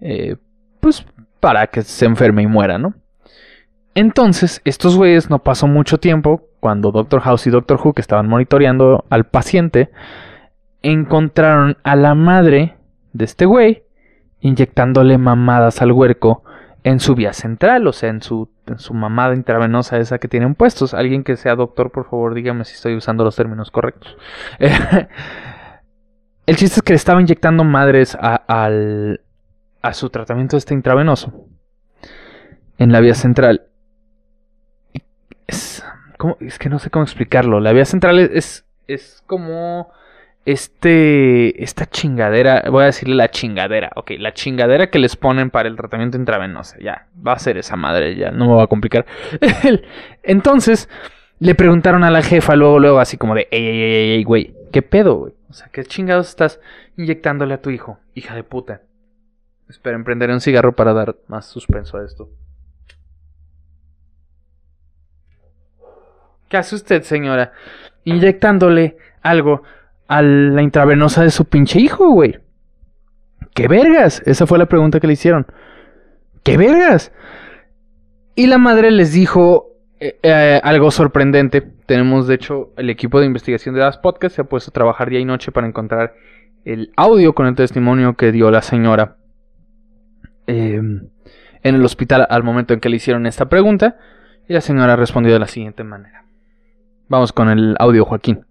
eh, 0.00 0.36
pues 0.78 1.04
para 1.40 1.66
que 1.66 1.82
se 1.82 2.06
enferme 2.06 2.42
y 2.42 2.46
muera, 2.46 2.78
¿no? 2.78 2.94
Entonces, 3.96 4.60
estos 4.64 4.96
güeyes 4.96 5.30
no 5.30 5.40
pasó 5.40 5.66
mucho 5.66 5.98
tiempo 5.98 6.42
cuando 6.60 6.92
Doctor 6.92 7.20
House 7.22 7.48
y 7.48 7.50
Doctor 7.50 7.80
Who 7.82 7.94
que 7.94 8.00
estaban 8.00 8.28
monitoreando 8.28 9.04
al 9.10 9.24
paciente 9.24 9.90
encontraron 10.82 11.76
a 11.82 11.96
la 11.96 12.14
madre 12.14 12.76
de 13.12 13.24
este 13.24 13.46
güey 13.46 13.84
inyectándole 14.40 15.18
mamadas 15.18 15.82
al 15.82 15.92
huerco 15.92 16.44
en 16.84 17.00
su 17.00 17.14
vía 17.14 17.32
central, 17.32 17.86
o 17.86 17.92
sea, 17.92 18.08
en 18.10 18.22
su, 18.22 18.48
su 18.76 18.94
mamada 18.94 19.34
intravenosa 19.34 19.98
esa 19.98 20.18
que 20.18 20.28
tienen 20.28 20.54
puestos. 20.54 20.94
Alguien 20.94 21.24
que 21.24 21.36
sea 21.36 21.56
doctor, 21.56 21.90
por 21.90 22.08
favor, 22.08 22.34
dígame 22.34 22.64
si 22.64 22.74
estoy 22.74 22.94
usando 22.94 23.24
los 23.24 23.36
términos 23.36 23.70
correctos. 23.70 24.16
El 26.46 26.56
chiste 26.56 26.76
es 26.76 26.82
que 26.82 26.92
le 26.92 26.96
estaba 26.96 27.20
inyectando 27.20 27.62
madres 27.64 28.16
a, 28.18 28.36
al, 28.36 29.20
a 29.82 29.92
su 29.92 30.08
tratamiento 30.08 30.56
este 30.56 30.72
intravenoso 30.72 31.46
en 32.78 32.90
la 32.90 33.00
vía 33.00 33.14
central. 33.14 33.66
Es, 35.46 35.84
es 36.40 36.58
que 36.58 36.68
no 36.70 36.78
sé 36.78 36.88
cómo 36.90 37.02
explicarlo. 37.02 37.60
La 37.60 37.72
vía 37.72 37.84
central 37.84 38.18
es, 38.18 38.64
es 38.86 39.22
como 39.26 39.90
este, 40.50 41.62
esta 41.62 41.86
chingadera, 41.86 42.64
voy 42.70 42.82
a 42.82 42.86
decirle 42.86 43.14
la 43.14 43.30
chingadera, 43.30 43.90
ok, 43.96 44.12
la 44.18 44.32
chingadera 44.32 44.90
que 44.90 44.98
les 44.98 45.16
ponen 45.16 45.50
para 45.50 45.68
el 45.68 45.76
tratamiento 45.76 46.16
intravenoso, 46.16 46.76
ya, 46.80 47.06
va 47.26 47.32
a 47.32 47.38
ser 47.38 47.58
esa 47.58 47.76
madre, 47.76 48.16
ya, 48.16 48.30
no 48.30 48.46
me 48.46 48.54
va 48.54 48.64
a 48.64 48.66
complicar. 48.66 49.06
Entonces, 50.22 50.88
le 51.38 51.54
preguntaron 51.54 52.04
a 52.04 52.10
la 52.10 52.22
jefa 52.22 52.56
luego, 52.56 52.78
luego, 52.78 53.00
así 53.00 53.16
como 53.16 53.34
de, 53.34 53.48
ey, 53.50 53.66
ey, 53.66 53.82
ey, 53.82 54.10
ey, 54.12 54.24
güey, 54.24 54.54
¿qué 54.72 54.82
pedo, 54.82 55.16
güey? 55.16 55.34
O 55.50 55.52
sea, 55.52 55.68
¿qué 55.72 55.84
chingados 55.84 56.28
estás 56.28 56.60
inyectándole 56.96 57.54
a 57.54 57.62
tu 57.62 57.70
hijo, 57.70 57.98
hija 58.14 58.34
de 58.34 58.44
puta? 58.44 58.82
Espera, 59.68 59.96
emprenderé 59.96 60.32
un 60.32 60.40
cigarro 60.40 60.74
para 60.74 60.92
dar 60.92 61.16
más 61.26 61.46
suspenso 61.46 61.98
a 61.98 62.04
esto. 62.04 62.30
¿Qué 66.48 66.56
hace 66.56 66.74
usted, 66.74 67.02
señora? 67.02 67.52
inyectándole 68.08 68.96
algo 69.20 69.62
a 70.08 70.22
la 70.22 70.62
intravenosa 70.62 71.22
de 71.22 71.30
su 71.30 71.44
pinche 71.44 71.78
hijo, 71.78 72.10
güey. 72.10 72.38
¿Qué 73.54 73.68
vergas? 73.68 74.22
Esa 74.24 74.46
fue 74.46 74.58
la 74.58 74.66
pregunta 74.66 75.00
que 75.00 75.06
le 75.06 75.12
hicieron. 75.12 75.46
¿Qué 76.42 76.56
vergas? 76.56 77.12
Y 78.34 78.46
la 78.46 78.58
madre 78.58 78.90
les 78.90 79.12
dijo 79.12 79.68
eh, 80.00 80.18
eh, 80.22 80.60
algo 80.62 80.90
sorprendente. 80.90 81.60
Tenemos, 81.60 82.26
de 82.26 82.36
hecho, 82.36 82.72
el 82.76 82.88
equipo 82.88 83.20
de 83.20 83.26
investigación 83.26 83.74
de 83.74 83.82
las 83.82 83.98
podcasts 83.98 84.36
se 84.36 84.42
ha 84.42 84.44
puesto 84.44 84.70
a 84.70 84.74
trabajar 84.74 85.10
día 85.10 85.20
y 85.20 85.24
noche 85.24 85.52
para 85.52 85.66
encontrar 85.66 86.14
el 86.64 86.92
audio 86.96 87.34
con 87.34 87.46
el 87.46 87.54
testimonio 87.54 88.14
que 88.14 88.32
dio 88.32 88.50
la 88.50 88.62
señora 88.62 89.16
em, 90.46 91.08
en 91.62 91.74
el 91.74 91.84
hospital 91.84 92.26
al 92.30 92.42
momento 92.42 92.74
en 92.74 92.80
que 92.80 92.88
le 92.88 92.96
hicieron 92.96 93.26
esta 93.26 93.48
pregunta. 93.48 93.96
Y 94.48 94.54
la 94.54 94.62
señora 94.62 94.96
respondió 94.96 95.32
de 95.32 95.38
la 95.40 95.48
siguiente 95.48 95.84
manera. 95.84 96.24
Vamos 97.08 97.32
con 97.32 97.50
el 97.50 97.76
audio, 97.78 98.04
Joaquín. 98.04 98.47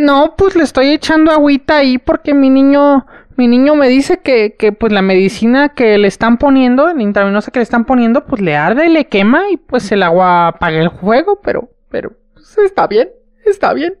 No, 0.00 0.34
pues 0.34 0.56
le 0.56 0.62
estoy 0.62 0.88
echando 0.88 1.30
agüita 1.30 1.76
ahí 1.76 1.98
porque 1.98 2.32
mi 2.32 2.48
niño, 2.48 3.04
mi 3.36 3.46
niño 3.46 3.74
me 3.74 3.86
dice 3.86 4.20
que, 4.20 4.56
que 4.58 4.72
pues 4.72 4.94
la 4.94 5.02
medicina 5.02 5.74
que 5.74 5.98
le 5.98 6.08
están 6.08 6.38
poniendo, 6.38 6.90
la 6.90 7.02
intravenosa 7.02 7.50
que 7.50 7.58
le 7.58 7.64
están 7.64 7.84
poniendo, 7.84 8.24
pues 8.24 8.40
le 8.40 8.56
arde 8.56 8.86
y 8.86 8.88
le 8.88 9.08
quema 9.08 9.50
y 9.50 9.58
pues 9.58 9.92
el 9.92 10.02
agua 10.02 10.48
apaga 10.48 10.80
el 10.80 10.90
fuego, 10.90 11.38
pero, 11.42 11.68
pero, 11.90 12.12
pues 12.32 12.56
está 12.64 12.86
bien, 12.86 13.10
está 13.44 13.74
bien. 13.74 13.98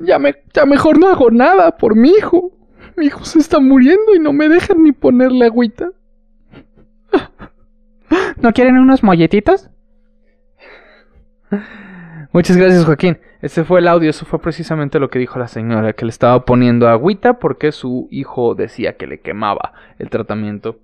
Ya, 0.00 0.18
me, 0.18 0.34
ya 0.52 0.66
mejor 0.66 0.98
no 0.98 1.08
hago 1.08 1.30
nada 1.30 1.78
por 1.78 1.96
mi 1.96 2.10
hijo. 2.10 2.52
Mi 2.98 3.06
hijo 3.06 3.24
se 3.24 3.38
está 3.38 3.58
muriendo 3.58 4.14
y 4.14 4.18
no 4.18 4.34
me 4.34 4.50
dejan 4.50 4.82
ni 4.82 4.92
ponerle 4.92 5.46
agüita. 5.46 5.92
¿No 8.36 8.52
quieren 8.52 8.76
unos 8.76 9.02
molletitos? 9.02 9.70
Muchas 12.32 12.58
gracias, 12.58 12.84
Joaquín. 12.84 13.16
Este 13.42 13.64
fue 13.64 13.80
el 13.80 13.88
audio, 13.88 14.08
eso 14.08 14.24
fue 14.24 14.40
precisamente 14.40 15.00
lo 15.00 15.10
que 15.10 15.18
dijo 15.18 15.38
la 15.40 15.48
señora, 15.48 15.94
que 15.94 16.04
le 16.04 16.10
estaba 16.10 16.44
poniendo 16.44 16.88
agüita 16.88 17.40
porque 17.40 17.72
su 17.72 18.06
hijo 18.12 18.54
decía 18.54 18.96
que 18.96 19.08
le 19.08 19.20
quemaba 19.20 19.72
el 19.98 20.10
tratamiento. 20.10 20.78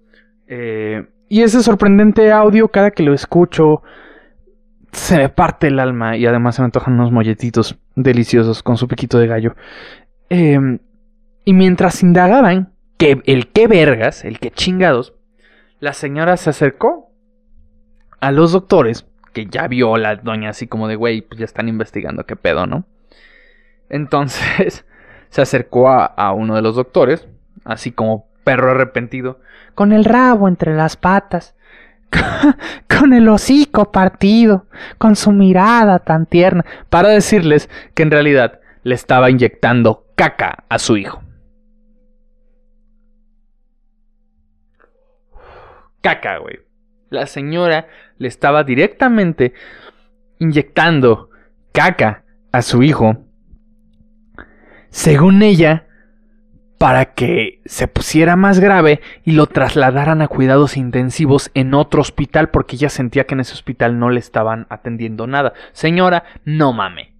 Eh, 0.48 1.06
y 1.28 1.42
ese 1.42 1.62
sorprendente 1.62 2.32
audio, 2.32 2.66
cada 2.68 2.90
que 2.90 3.04
lo 3.04 3.14
escucho, 3.14 3.82
se 4.90 5.16
me 5.18 5.28
parte 5.28 5.68
el 5.68 5.78
alma 5.78 6.16
y 6.16 6.26
además 6.26 6.56
se 6.56 6.62
me 6.62 6.66
antojan 6.66 6.94
unos 6.94 7.12
molletitos 7.12 7.78
deliciosos 7.94 8.64
con 8.64 8.76
su 8.76 8.88
piquito 8.88 9.18
de 9.18 9.28
gallo. 9.28 9.54
Em, 10.28 10.80
y 11.44 11.52
mientras 11.52 12.02
indagaban 12.02 12.72
que 12.96 13.22
el 13.26 13.48
qué 13.48 13.68
vergas, 13.68 14.24
el 14.24 14.40
que 14.40 14.50
chingados, 14.50 15.14
la 15.78 15.92
señora 15.92 16.36
se 16.36 16.50
acercó 16.50 17.12
a 18.20 18.32
los 18.32 18.50
doctores 18.50 19.06
ya 19.46 19.68
vio 19.68 19.96
la 19.96 20.16
doña 20.16 20.50
así 20.50 20.66
como 20.66 20.88
de, 20.88 20.96
güey, 20.96 21.22
pues 21.22 21.38
ya 21.38 21.44
están 21.44 21.68
investigando 21.68 22.24
qué 22.24 22.36
pedo, 22.36 22.66
¿no? 22.66 22.84
Entonces 23.88 24.84
se 25.28 25.42
acercó 25.42 25.88
a, 25.90 26.32
uno 26.32 26.54
de 26.54 26.62
los 26.62 26.76
doctores, 26.76 27.26
así 27.64 27.92
como 27.92 28.28
perro 28.44 28.70
arrepentido, 28.70 29.40
con 29.74 29.92
el 29.92 30.04
rabo 30.04 30.48
entre 30.48 30.74
las 30.74 30.96
patas, 30.96 31.54
con 32.98 33.12
el 33.12 33.28
hocico 33.28 33.92
partido, 33.92 34.66
con 34.96 35.16
su 35.16 35.32
mirada 35.32 35.98
tan 35.98 36.26
tierna, 36.26 36.64
para 36.88 37.10
decirles 37.10 37.68
que 37.94 38.02
en 38.02 38.10
realidad 38.10 38.60
le 38.82 38.94
estaba 38.94 39.30
inyectando 39.30 40.06
caca 40.14 40.64
a 40.68 40.78
su 40.78 40.96
hijo. 40.96 41.22
Caca, 46.00 46.38
güey 46.38 46.67
la 47.10 47.26
señora 47.26 47.88
le 48.18 48.28
estaba 48.28 48.64
directamente 48.64 49.54
inyectando 50.38 51.30
caca 51.72 52.24
a 52.52 52.62
su 52.62 52.82
hijo, 52.82 53.24
según 54.90 55.42
ella, 55.42 55.86
para 56.78 57.12
que 57.14 57.60
se 57.64 57.88
pusiera 57.88 58.36
más 58.36 58.60
grave 58.60 59.00
y 59.24 59.32
lo 59.32 59.46
trasladaran 59.46 60.22
a 60.22 60.28
cuidados 60.28 60.76
intensivos 60.76 61.50
en 61.54 61.74
otro 61.74 62.00
hospital 62.00 62.50
porque 62.50 62.76
ella 62.76 62.88
sentía 62.88 63.24
que 63.24 63.34
en 63.34 63.40
ese 63.40 63.52
hospital 63.52 63.98
no 63.98 64.10
le 64.10 64.20
estaban 64.20 64.66
atendiendo 64.70 65.26
nada. 65.26 65.54
Señora, 65.72 66.22
no 66.44 66.72
mame. 66.72 67.16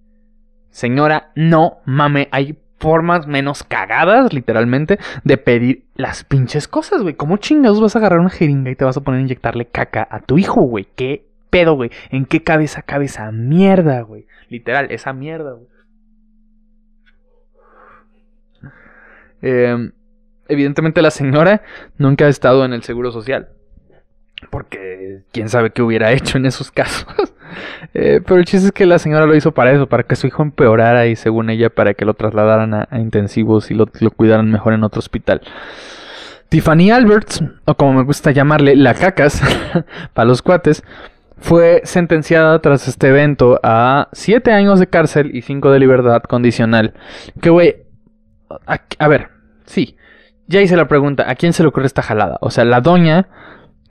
Señora, 0.69 1.31
no 1.35 1.79
mame. 1.85 2.29
Hay 2.31 2.57
formas 2.79 3.27
menos 3.27 3.63
cagadas, 3.63 4.33
literalmente, 4.33 4.99
de 5.23 5.37
pedir 5.37 5.83
las 5.95 6.23
pinches 6.23 6.67
cosas, 6.67 7.01
güey. 7.01 7.15
¿Cómo 7.15 7.37
chingados 7.37 7.81
vas 7.81 7.95
a 7.95 7.99
agarrar 7.99 8.19
una 8.19 8.29
jeringa 8.29 8.71
y 8.71 8.75
te 8.75 8.85
vas 8.85 8.97
a 8.97 9.01
poner 9.01 9.19
a 9.19 9.23
inyectarle 9.23 9.65
caca 9.65 10.07
a 10.09 10.21
tu 10.21 10.37
hijo, 10.37 10.61
güey? 10.61 10.87
¿Qué 10.95 11.25
pedo, 11.49 11.75
güey? 11.75 11.91
¿En 12.09 12.25
qué 12.25 12.43
cabeza 12.43 12.81
cabe 12.81 13.05
esa 13.05 13.31
mierda, 13.31 14.01
güey? 14.01 14.25
Literal, 14.49 14.87
esa 14.91 15.13
mierda, 15.13 15.53
güey. 15.53 15.67
Em, 19.41 19.91
evidentemente 20.47 21.01
la 21.01 21.11
señora 21.11 21.61
nunca 21.97 22.25
ha 22.25 22.29
estado 22.29 22.65
en 22.65 22.73
el 22.73 22.83
seguro 22.83 23.11
social. 23.11 23.49
Porque 24.49 25.23
quién 25.31 25.49
sabe 25.49 25.71
qué 25.71 25.81
hubiera 25.81 26.11
hecho 26.11 26.37
en 26.37 26.45
esos 26.45 26.71
casos. 26.71 27.28
Eh, 27.93 28.21
pero 28.25 28.39
el 28.39 28.45
chiste 28.45 28.67
es 28.67 28.71
que 28.71 28.85
la 28.85 28.99
señora 28.99 29.25
lo 29.25 29.35
hizo 29.35 29.51
para 29.53 29.71
eso, 29.71 29.87
para 29.87 30.03
que 30.03 30.15
su 30.15 30.27
hijo 30.27 30.43
empeorara 30.43 31.07
y 31.07 31.15
según 31.15 31.49
ella 31.49 31.69
para 31.69 31.93
que 31.93 32.05
lo 32.05 32.13
trasladaran 32.13 32.73
a, 32.73 32.87
intensivos 32.99 33.71
y 33.71 33.75
lo, 33.75 33.87
cuidaran 34.15 34.51
mejor 34.51 34.73
en 34.73 34.83
otro 34.83 34.99
hospital. 34.99 35.41
Tiffany 36.49 36.91
Alberts, 36.91 37.43
o 37.65 37.75
como 37.75 37.93
me 37.93 38.03
gusta 38.03 38.31
llamarle, 38.31 38.75
la 38.75 38.93
cacas, 38.93 39.41
para 40.13 40.27
los 40.27 40.41
cuates, 40.41 40.83
fue 41.37 41.81
sentenciada 41.83 42.59
tras 42.59 42.87
este 42.87 43.07
evento 43.07 43.59
a 43.63 44.09
7 44.13 44.51
años 44.51 44.79
de 44.79 44.87
cárcel 44.87 45.35
y 45.35 45.41
5 45.41 45.71
de 45.71 45.79
libertad 45.79 46.23
condicional. 46.23 46.93
Que 47.41 47.49
güey, 47.49 47.75
a 48.97 49.07
ver, 49.07 49.29
sí, 49.65 49.95
ya 50.49 50.61
hice 50.61 50.75
la 50.75 50.87
pregunta, 50.87 51.29
¿a 51.29 51.35
quién 51.35 51.53
se 51.53 51.61
le 51.61 51.69
ocurre 51.69 51.85
esta 51.85 52.01
jalada? 52.01 52.37
O 52.41 52.49
sea, 52.49 52.65
la 52.65 52.81
doña 52.81 53.27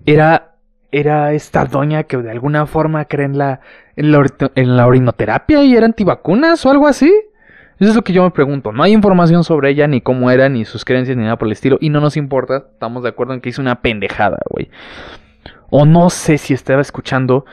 era, 0.04 0.56
era 0.90 1.32
esta 1.32 1.64
doña 1.64 2.04
que 2.04 2.16
de 2.16 2.30
alguna 2.30 2.66
forma 2.66 3.04
cree 3.04 3.26
en 3.26 3.38
la, 3.38 3.60
en 3.96 4.12
la, 4.12 4.26
en 4.54 4.76
la 4.76 4.86
orinoterapia 4.86 5.62
y 5.62 5.74
era 5.74 5.86
antivacunas 5.86 6.64
o 6.64 6.70
algo 6.70 6.86
así. 6.86 7.12
Eso 7.78 7.90
es 7.90 7.96
lo 7.96 8.02
que 8.02 8.12
yo 8.12 8.24
me 8.24 8.30
pregunto. 8.30 8.72
No 8.72 8.82
hay 8.82 8.92
información 8.92 9.44
sobre 9.44 9.70
ella, 9.70 9.86
ni 9.86 10.00
cómo 10.00 10.30
era, 10.30 10.48
ni 10.48 10.64
sus 10.64 10.84
creencias, 10.84 11.16
ni 11.16 11.22
nada 11.22 11.36
por 11.36 11.46
el 11.46 11.52
estilo. 11.52 11.78
Y 11.80 11.90
no 11.90 12.00
nos 12.00 12.16
importa. 12.16 12.64
Estamos 12.72 13.04
de 13.04 13.10
acuerdo 13.10 13.34
en 13.34 13.40
que 13.40 13.50
hizo 13.50 13.62
una 13.62 13.82
pendejada, 13.82 14.38
güey. 14.50 14.68
O 15.70 15.84
no 15.84 16.10
sé 16.10 16.38
si 16.38 16.54
estaba 16.54 16.80
escuchando 16.80 17.44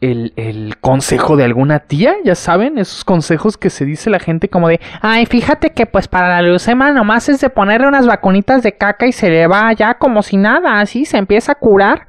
el, 0.00 0.76
consejo 0.80 1.36
de 1.36 1.44
alguna 1.44 1.80
tía, 1.80 2.14
ya 2.24 2.34
saben, 2.34 2.78
esos 2.78 3.04
consejos 3.04 3.58
que 3.58 3.70
se 3.70 3.84
dice 3.84 4.08
la 4.08 4.18
gente 4.18 4.48
como 4.48 4.68
de, 4.68 4.80
ay, 5.02 5.26
fíjate 5.26 5.70
que 5.70 5.86
pues 5.86 6.08
para 6.08 6.28
la 6.28 6.42
leucemia 6.42 6.92
nomás 6.92 7.28
es 7.28 7.40
de 7.40 7.50
ponerle 7.50 7.86
unas 7.86 8.06
vacunitas 8.06 8.62
de 8.62 8.72
caca 8.72 9.06
y 9.06 9.12
se 9.12 9.28
le 9.28 9.46
va 9.46 9.72
ya 9.72 9.94
como 9.94 10.22
si 10.22 10.36
nada, 10.36 10.80
así 10.80 11.04
se 11.04 11.18
empieza 11.18 11.52
a 11.52 11.56
curar. 11.56 12.06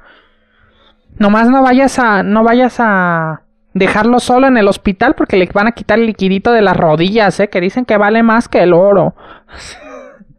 Nomás 1.22 1.48
no 1.48 1.62
vayas 1.62 2.00
a, 2.00 2.24
no 2.24 2.42
vayas 2.42 2.78
a 2.80 3.42
dejarlo 3.74 4.18
solo 4.18 4.48
en 4.48 4.56
el 4.56 4.66
hospital 4.66 5.14
porque 5.14 5.36
le 5.36 5.48
van 5.54 5.68
a 5.68 5.70
quitar 5.70 6.00
el 6.00 6.06
liquidito 6.06 6.50
de 6.50 6.62
las 6.62 6.76
rodillas, 6.76 7.38
eh, 7.38 7.48
que 7.48 7.60
dicen 7.60 7.84
que 7.84 7.96
vale 7.96 8.24
más 8.24 8.48
que 8.48 8.60
el 8.60 8.72
oro. 8.72 9.14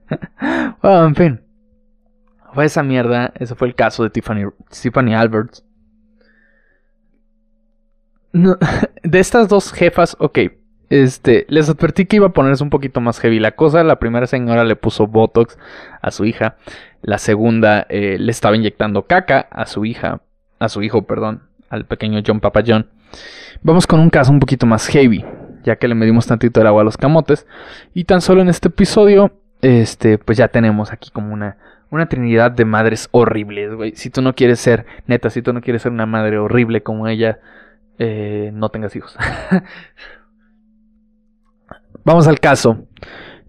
en 0.84 1.16
fin. 1.16 1.42
Fue 2.54 2.66
esa 2.66 2.84
mierda, 2.84 3.32
ese 3.40 3.56
fue 3.56 3.70
el 3.70 3.76
caso 3.76 4.04
de 4.04 4.10
Tiffany, 4.10 4.44
Tiffany 4.70 5.16
Alberts 5.16 5.64
de 8.34 9.20
estas 9.20 9.48
dos 9.48 9.72
jefas, 9.72 10.18
ok. 10.20 10.40
Este, 10.90 11.46
les 11.48 11.70
advertí 11.70 12.08
que 12.08 12.18
iba 12.18 12.28
a 12.28 12.34
ponerse 12.34 12.62
un 12.62 12.70
poquito 12.70 13.00
más 13.00 13.22
heavy 13.22 13.40
la 13.40 13.52
cosa. 13.52 13.86
La 13.86 14.00
primera 14.00 14.28
señora 14.28 14.66
le 14.66 14.76
puso 14.76 15.08
Botox 15.08 15.58
a 16.02 16.12
su 16.12 16.26
hija. 16.26 16.58
La 17.02 17.20
segunda 17.20 17.86
eh, 17.88 18.18
le 18.20 18.32
estaba 18.32 18.58
inyectando 18.58 19.04
caca 19.04 19.48
a 19.50 19.66
su 19.66 19.86
hija. 19.86 20.20
A 20.64 20.70
su 20.70 20.82
hijo, 20.82 21.02
perdón. 21.02 21.42
Al 21.70 21.86
pequeño 21.86 22.22
John 22.26 22.40
Papa 22.40 22.64
John. 22.66 22.88
Vamos 23.64 23.86
con 23.86 24.00
un 24.00 24.10
caso 24.10 24.32
un 24.32 24.40
poquito 24.40 24.66
más 24.66 24.88
heavy. 24.88 25.26
Ya 25.66 25.76
que 25.76 25.90
le 25.90 25.96
medimos 25.96 26.26
tantito 26.26 26.62
el 26.62 26.68
agua 26.68 26.84
a 26.84 26.86
los 26.86 26.96
camotes. 26.96 27.46
Y 27.94 28.06
tan 28.06 28.22
solo 28.22 28.42
en 28.42 28.48
este 28.48 28.70
episodio. 28.70 29.34
Este, 29.62 30.18
pues 30.18 30.38
ya 30.38 30.48
tenemos 30.48 30.94
aquí 30.94 31.10
como 31.10 31.34
una, 31.34 31.58
una 31.90 32.08
trinidad 32.08 32.52
de 32.52 32.64
madres 32.64 33.10
horribles, 33.12 33.74
güey. 33.74 33.94
Si 33.98 34.10
tú 34.10 34.22
no 34.22 34.36
quieres 34.36 34.62
ser, 34.62 34.86
neta, 35.06 35.30
si 35.30 35.42
tú 35.42 35.52
no 35.52 35.60
quieres 35.60 35.82
ser 35.82 35.92
una 35.92 36.06
madre 36.06 36.38
horrible 36.38 36.82
como 36.82 37.10
ella 37.10 37.40
eh, 38.00 38.52
no 38.54 38.70
tengas 38.70 38.96
hijos. 38.96 39.18
Vamos 42.06 42.26
al 42.28 42.40
caso 42.40 42.88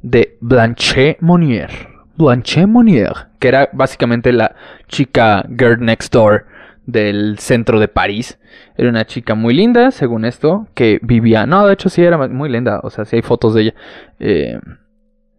de 0.02 0.36
Blanche 0.40 1.16
Monnier. 1.20 1.70
Blanche 2.16 2.66
Monnier, 2.66 3.12
que 3.38 3.48
era 3.48 3.68
básicamente 3.72 4.32
la 4.32 4.56
chica 4.88 5.44
girl 5.48 5.80
next 5.80 6.12
door 6.12 6.46
del 6.86 7.38
centro 7.38 7.80
de 7.80 7.88
París. 7.88 8.38
Era 8.76 8.88
una 8.88 9.04
chica 9.04 9.34
muy 9.34 9.54
linda, 9.54 9.90
según 9.90 10.24
esto, 10.24 10.68
que 10.74 10.98
vivía... 11.02 11.46
No, 11.46 11.66
de 11.66 11.74
hecho 11.74 11.88
sí 11.88 12.02
era 12.02 12.28
muy 12.28 12.48
linda, 12.48 12.80
o 12.82 12.90
sea, 12.90 13.04
sí 13.04 13.16
hay 13.16 13.22
fotos 13.22 13.54
de 13.54 13.62
ella. 13.62 13.74
Eh, 14.20 14.60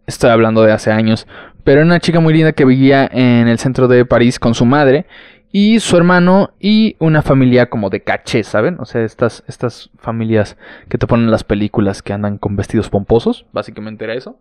estoy 0.06 0.30
hablando 0.30 0.62
de 0.62 0.72
hace 0.72 0.90
años. 0.90 1.26
Pero 1.64 1.80
era 1.80 1.86
una 1.86 2.00
chica 2.00 2.20
muy 2.20 2.32
linda 2.32 2.52
que 2.52 2.64
vivía 2.64 3.08
en 3.10 3.48
el 3.48 3.58
centro 3.58 3.88
de 3.88 4.04
París 4.04 4.38
con 4.38 4.54
su 4.54 4.64
madre 4.64 5.06
y 5.50 5.80
su 5.80 5.96
hermano 5.96 6.50
y 6.60 6.96
una 6.98 7.22
familia 7.22 7.70
como 7.70 7.90
de 7.90 8.02
caché, 8.02 8.44
¿saben? 8.44 8.76
O 8.78 8.84
sea, 8.84 9.02
estas, 9.02 9.42
estas 9.48 9.90
familias 9.96 10.56
que 10.88 10.98
te 10.98 11.06
ponen 11.06 11.24
en 11.24 11.30
las 11.30 11.44
películas 11.44 12.02
que 12.02 12.12
andan 12.12 12.38
con 12.38 12.56
vestidos 12.56 12.90
pomposos, 12.90 13.46
básicamente 13.52 14.04
era 14.04 14.14
eso. 14.14 14.38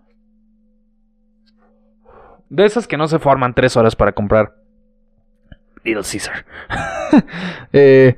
De 2.49 2.65
esas 2.65 2.87
que 2.87 2.97
no 2.97 3.07
se 3.07 3.19
forman 3.19 3.53
tres 3.55 3.75
horas 3.75 3.95
para 3.95 4.11
comprar 4.11 4.55
Little 5.85 6.03
Caesar. 6.03 6.45
Eh, 7.71 8.17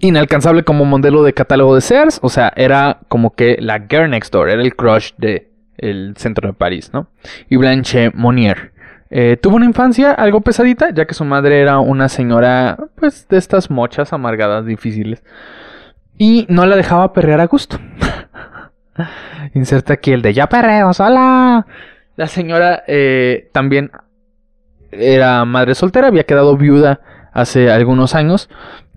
inalcanzable 0.00 0.62
como 0.62 0.84
modelo 0.84 1.22
de 1.22 1.32
catálogo 1.32 1.74
de 1.74 1.80
Sears, 1.80 2.18
o 2.22 2.28
sea, 2.28 2.52
era 2.56 2.98
como 3.08 3.34
que 3.34 3.56
la 3.60 3.86
girl 3.88 4.10
next 4.10 4.32
door, 4.32 4.50
era 4.50 4.60
el 4.60 4.76
crush 4.76 5.12
de 5.16 5.50
centro 6.16 6.48
de 6.48 6.54
París, 6.54 6.90
¿no? 6.92 7.08
Y 7.48 7.56
Blanche 7.56 8.10
Monnier. 8.14 8.72
Eh, 9.10 9.38
tuvo 9.40 9.56
una 9.56 9.64
infancia 9.64 10.12
algo 10.12 10.42
pesadita, 10.42 10.90
ya 10.90 11.06
que 11.06 11.14
su 11.14 11.24
madre 11.24 11.60
era 11.60 11.78
una 11.78 12.08
señora, 12.08 12.76
pues, 12.96 13.26
de 13.28 13.38
estas 13.38 13.70
mochas 13.70 14.12
amargadas, 14.12 14.66
difíciles. 14.66 15.22
Y 16.18 16.46
no 16.48 16.66
la 16.66 16.76
dejaba 16.76 17.12
perrear 17.12 17.40
a 17.40 17.46
gusto. 17.46 17.78
Inserta 19.54 19.94
aquí 19.94 20.12
el 20.12 20.20
de 20.22 20.34
ya 20.34 20.48
perreo, 20.48 20.92
sola. 20.92 21.66
La 22.16 22.26
señora 22.26 22.82
eh, 22.86 23.48
también 23.52 23.92
era 24.90 25.44
madre 25.44 25.74
soltera, 25.74 26.08
había 26.08 26.24
quedado 26.24 26.56
viuda 26.56 27.00
hace 27.32 27.70
algunos 27.70 28.14
años, 28.14 28.48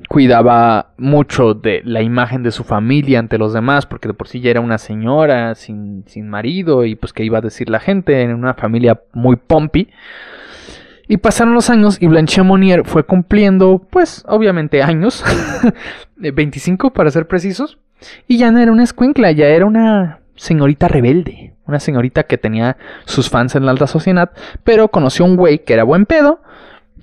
cuidaba 0.08 0.94
mucho 0.98 1.54
de 1.54 1.82
la 1.86 2.02
imagen 2.02 2.44
de 2.44 2.52
su 2.52 2.64
familia 2.64 3.20
ante 3.20 3.38
los 3.38 3.54
demás, 3.54 3.86
porque 3.86 4.08
de 4.08 4.14
por 4.14 4.28
sí 4.28 4.42
ya 4.42 4.52
era 4.52 4.62
una 4.62 4.78
señora 4.78 5.56
sin, 5.56 6.04
sin 6.08 6.30
marido 6.30 6.86
y 6.86 6.96
pues 6.96 7.14
que 7.14 7.24
iba 7.24 7.38
a 7.38 7.42
decir 7.42 7.70
la 7.70 7.80
gente 7.80 8.22
en 8.22 8.34
una 8.34 8.54
familia 8.54 9.02
muy 9.14 9.36
pompi. 9.36 9.90
Y 11.08 11.18
pasaron 11.18 11.54
los 11.54 11.70
años 11.70 11.98
y 12.02 12.08
Blanche 12.08 12.42
Monnier 12.42 12.86
fue 12.86 13.04
cumpliendo, 13.04 13.86
pues 13.90 14.24
obviamente 14.28 14.82
años, 14.82 15.24
25 16.16 16.92
para 16.92 17.12
ser 17.12 17.28
precisos, 17.28 17.80
y 18.28 18.38
ya 18.38 18.52
no 18.52 18.60
era 18.60 18.72
una 18.72 18.84
escuincla, 18.84 19.32
ya 19.32 19.48
era 19.48 19.66
una 19.66 20.21
señorita 20.42 20.88
rebelde, 20.88 21.54
una 21.68 21.80
señorita 21.80 22.24
que 22.24 22.40
tenía 22.40 22.76
sus 23.06 23.30
fans 23.30 23.54
en 23.54 23.64
la 23.64 23.72
alta 23.72 23.86
sociedad, 23.86 24.32
pero 24.64 24.88
conoció 24.88 25.24
a 25.24 25.28
un 25.28 25.36
güey 25.36 25.64
que 25.64 25.74
era 25.74 25.84
buen 25.84 26.08
pedo, 26.08 26.42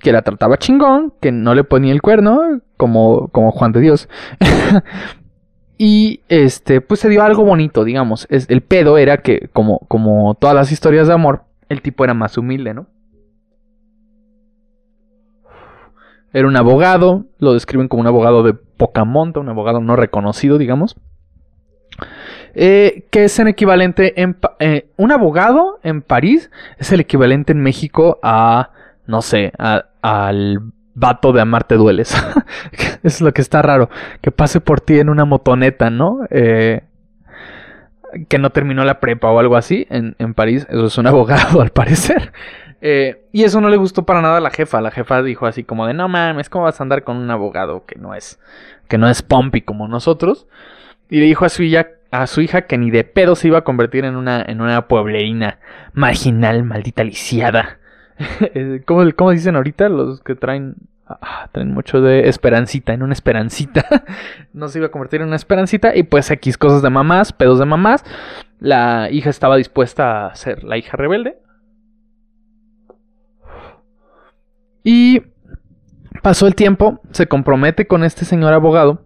que 0.01 0.11
la 0.11 0.23
trataba 0.23 0.57
chingón, 0.57 1.13
que 1.21 1.31
no 1.31 1.55
le 1.55 1.63
ponía 1.63 1.93
el 1.93 2.01
cuerno, 2.01 2.59
como, 2.75 3.29
como 3.29 3.51
Juan 3.51 3.71
de 3.71 3.79
Dios. 3.79 4.09
y 5.77 6.19
este, 6.27 6.81
pues 6.81 6.99
se 6.99 7.07
dio 7.07 7.23
algo 7.23 7.45
bonito, 7.45 7.85
digamos. 7.85 8.27
Es, 8.29 8.45
el 8.49 8.59
pedo 8.59 8.97
era 8.97 9.19
que, 9.19 9.49
como, 9.53 9.79
como 9.87 10.35
todas 10.35 10.53
las 10.53 10.73
historias 10.73 11.07
de 11.07 11.13
amor, 11.13 11.43
el 11.69 11.81
tipo 11.81 12.03
era 12.03 12.13
más 12.13 12.37
humilde, 12.37 12.73
¿no? 12.73 12.87
Era 16.33 16.45
un 16.45 16.57
abogado, 16.57 17.25
lo 17.37 17.53
describen 17.53 17.87
como 17.87 18.01
un 18.01 18.07
abogado 18.07 18.43
de 18.43 18.53
poca 18.53 19.05
monta, 19.05 19.39
un 19.39 19.47
abogado 19.47 19.79
no 19.79 19.95
reconocido, 19.95 20.57
digamos. 20.57 20.97
Eh, 22.55 23.05
que 23.11 23.25
es 23.25 23.39
el 23.39 23.47
equivalente 23.47 24.21
en... 24.21 24.37
Eh, 24.59 24.87
un 24.97 25.11
abogado 25.11 25.79
en 25.83 26.01
París 26.01 26.49
es 26.77 26.91
el 26.91 26.99
equivalente 26.99 27.51
en 27.51 27.61
México 27.61 28.19
a 28.23 28.71
no 29.05 29.23
sé, 29.23 29.51
al 29.57 30.61
vato 30.93 31.33
de 31.33 31.41
amarte 31.41 31.75
dueles. 31.75 32.15
es 33.03 33.21
lo 33.21 33.33
que 33.33 33.41
está 33.41 33.61
raro. 33.63 33.89
Que 34.21 34.29
pase 34.29 34.61
por 34.61 34.81
ti 34.81 34.99
en 34.99 35.09
una 35.09 35.25
motoneta, 35.25 35.89
¿no? 35.89 36.19
Eh, 36.29 36.83
que 38.27 38.37
no 38.37 38.51
terminó 38.51 38.83
la 38.85 38.99
prepa 38.99 39.31
o 39.31 39.39
algo 39.39 39.55
así 39.55 39.87
en, 39.89 40.33
París. 40.35 40.67
Eso 40.69 40.85
es 40.85 40.97
un 40.99 41.07
abogado, 41.07 41.61
al 41.61 41.71
parecer. 41.71 42.33
Y 42.81 43.43
eso 43.43 43.61
no 43.61 43.69
le 43.69 43.77
gustó 43.77 44.05
para 44.05 44.21
nada 44.21 44.37
a 44.37 44.41
la 44.41 44.51
jefa. 44.51 44.79
La 44.79 44.91
jefa 44.91 45.23
dijo 45.23 45.47
así 45.47 45.63
como 45.63 45.87
de, 45.87 45.95
no 45.95 46.07
mames, 46.07 46.49
¿cómo 46.49 46.65
vas 46.65 46.79
a 46.79 46.83
andar 46.83 47.03
con 47.03 47.17
un 47.17 47.31
abogado 47.31 47.85
que 47.87 47.95
no 47.95 48.13
es, 48.13 48.39
que 48.87 48.99
no 48.99 49.09
es 49.09 49.23
pompi 49.23 49.61
como 49.61 49.87
nosotros? 49.87 50.47
Y 51.09 51.19
le 51.19 51.25
dijo 51.25 51.45
a 51.45 51.49
su 51.49 51.63
hija, 51.63 51.87
a 52.11 52.27
su 52.27 52.41
hija 52.41 52.63
que 52.63 52.77
ni 52.77 52.91
de 52.91 53.03
pedo 53.03 53.35
se 53.35 53.47
iba 53.47 53.59
a 53.59 53.63
convertir 53.63 54.05
en 54.05 54.15
una, 54.15 54.41
en 54.41 54.61
una 54.61 54.87
pueblerina 54.87 55.59
marginal, 55.93 56.63
maldita 56.63 57.03
lisiada. 57.03 57.79
¿Cómo, 58.85 59.31
dicen 59.31 59.55
ahorita 59.55 59.89
los 59.89 60.21
que 60.21 60.35
traen 60.35 60.75
ah, 61.07 61.49
traen 61.51 61.73
mucho 61.73 62.01
de 62.01 62.29
esperancita, 62.29 62.93
en 62.93 63.01
una 63.01 63.13
esperancita. 63.13 63.85
no 64.53 64.67
se 64.67 64.77
iba 64.77 64.87
a 64.87 64.91
convertir 64.91 65.21
en 65.21 65.27
una 65.27 65.35
esperancita. 65.35 65.95
Y 65.95 66.03
pues 66.03 66.29
X 66.29 66.57
cosas 66.57 66.83
de 66.83 66.91
mamás, 66.91 67.33
pedos 67.33 67.57
de 67.57 67.65
mamás. 67.65 68.05
La 68.59 69.09
hija 69.09 69.31
estaba 69.31 69.57
dispuesta 69.57 70.27
a 70.27 70.35
ser 70.35 70.63
la 70.63 70.77
hija 70.77 70.95
rebelde. 70.95 71.39
Y 74.83 75.23
pasó 76.21 76.45
el 76.45 76.55
tiempo, 76.55 77.01
se 77.11 77.27
compromete 77.27 77.87
con 77.87 78.03
este 78.03 78.25
señor 78.25 78.53
abogado 78.53 79.03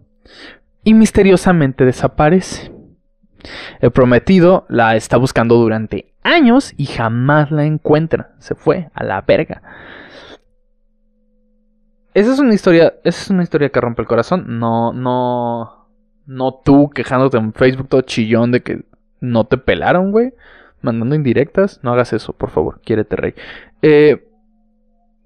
y 0.84 0.94
misteriosamente 0.94 1.84
desaparece. 1.84 2.72
El 3.80 3.90
prometido 3.90 4.64
la 4.68 4.96
está 4.96 5.16
buscando 5.16 5.56
durante 5.56 6.14
años 6.22 6.72
y 6.76 6.86
jamás 6.86 7.50
la 7.50 7.64
encuentra. 7.64 8.34
Se 8.38 8.54
fue 8.54 8.90
a 8.94 9.04
la 9.04 9.20
verga. 9.22 9.62
Esa 12.14 12.32
es 12.32 12.38
una 12.38 12.54
historia, 12.54 12.94
esa 13.02 13.22
es 13.22 13.30
una 13.30 13.42
historia 13.42 13.70
que 13.70 13.80
rompe 13.80 14.02
el 14.02 14.08
corazón. 14.08 14.58
No, 14.58 14.92
no, 14.92 15.88
no 16.26 16.60
tú 16.64 16.90
quejándote 16.90 17.36
en 17.38 17.52
Facebook 17.52 17.88
todo 17.88 18.02
chillón 18.02 18.52
de 18.52 18.62
que 18.62 18.84
no 19.20 19.44
te 19.44 19.58
pelaron, 19.58 20.12
güey. 20.12 20.32
Mandando 20.80 21.14
indirectas. 21.14 21.80
No 21.82 21.92
hagas 21.92 22.12
eso, 22.12 22.32
por 22.32 22.50
favor. 22.50 22.80
Quiérete, 22.82 23.16
rey. 23.16 23.34
Eh, 23.82 24.28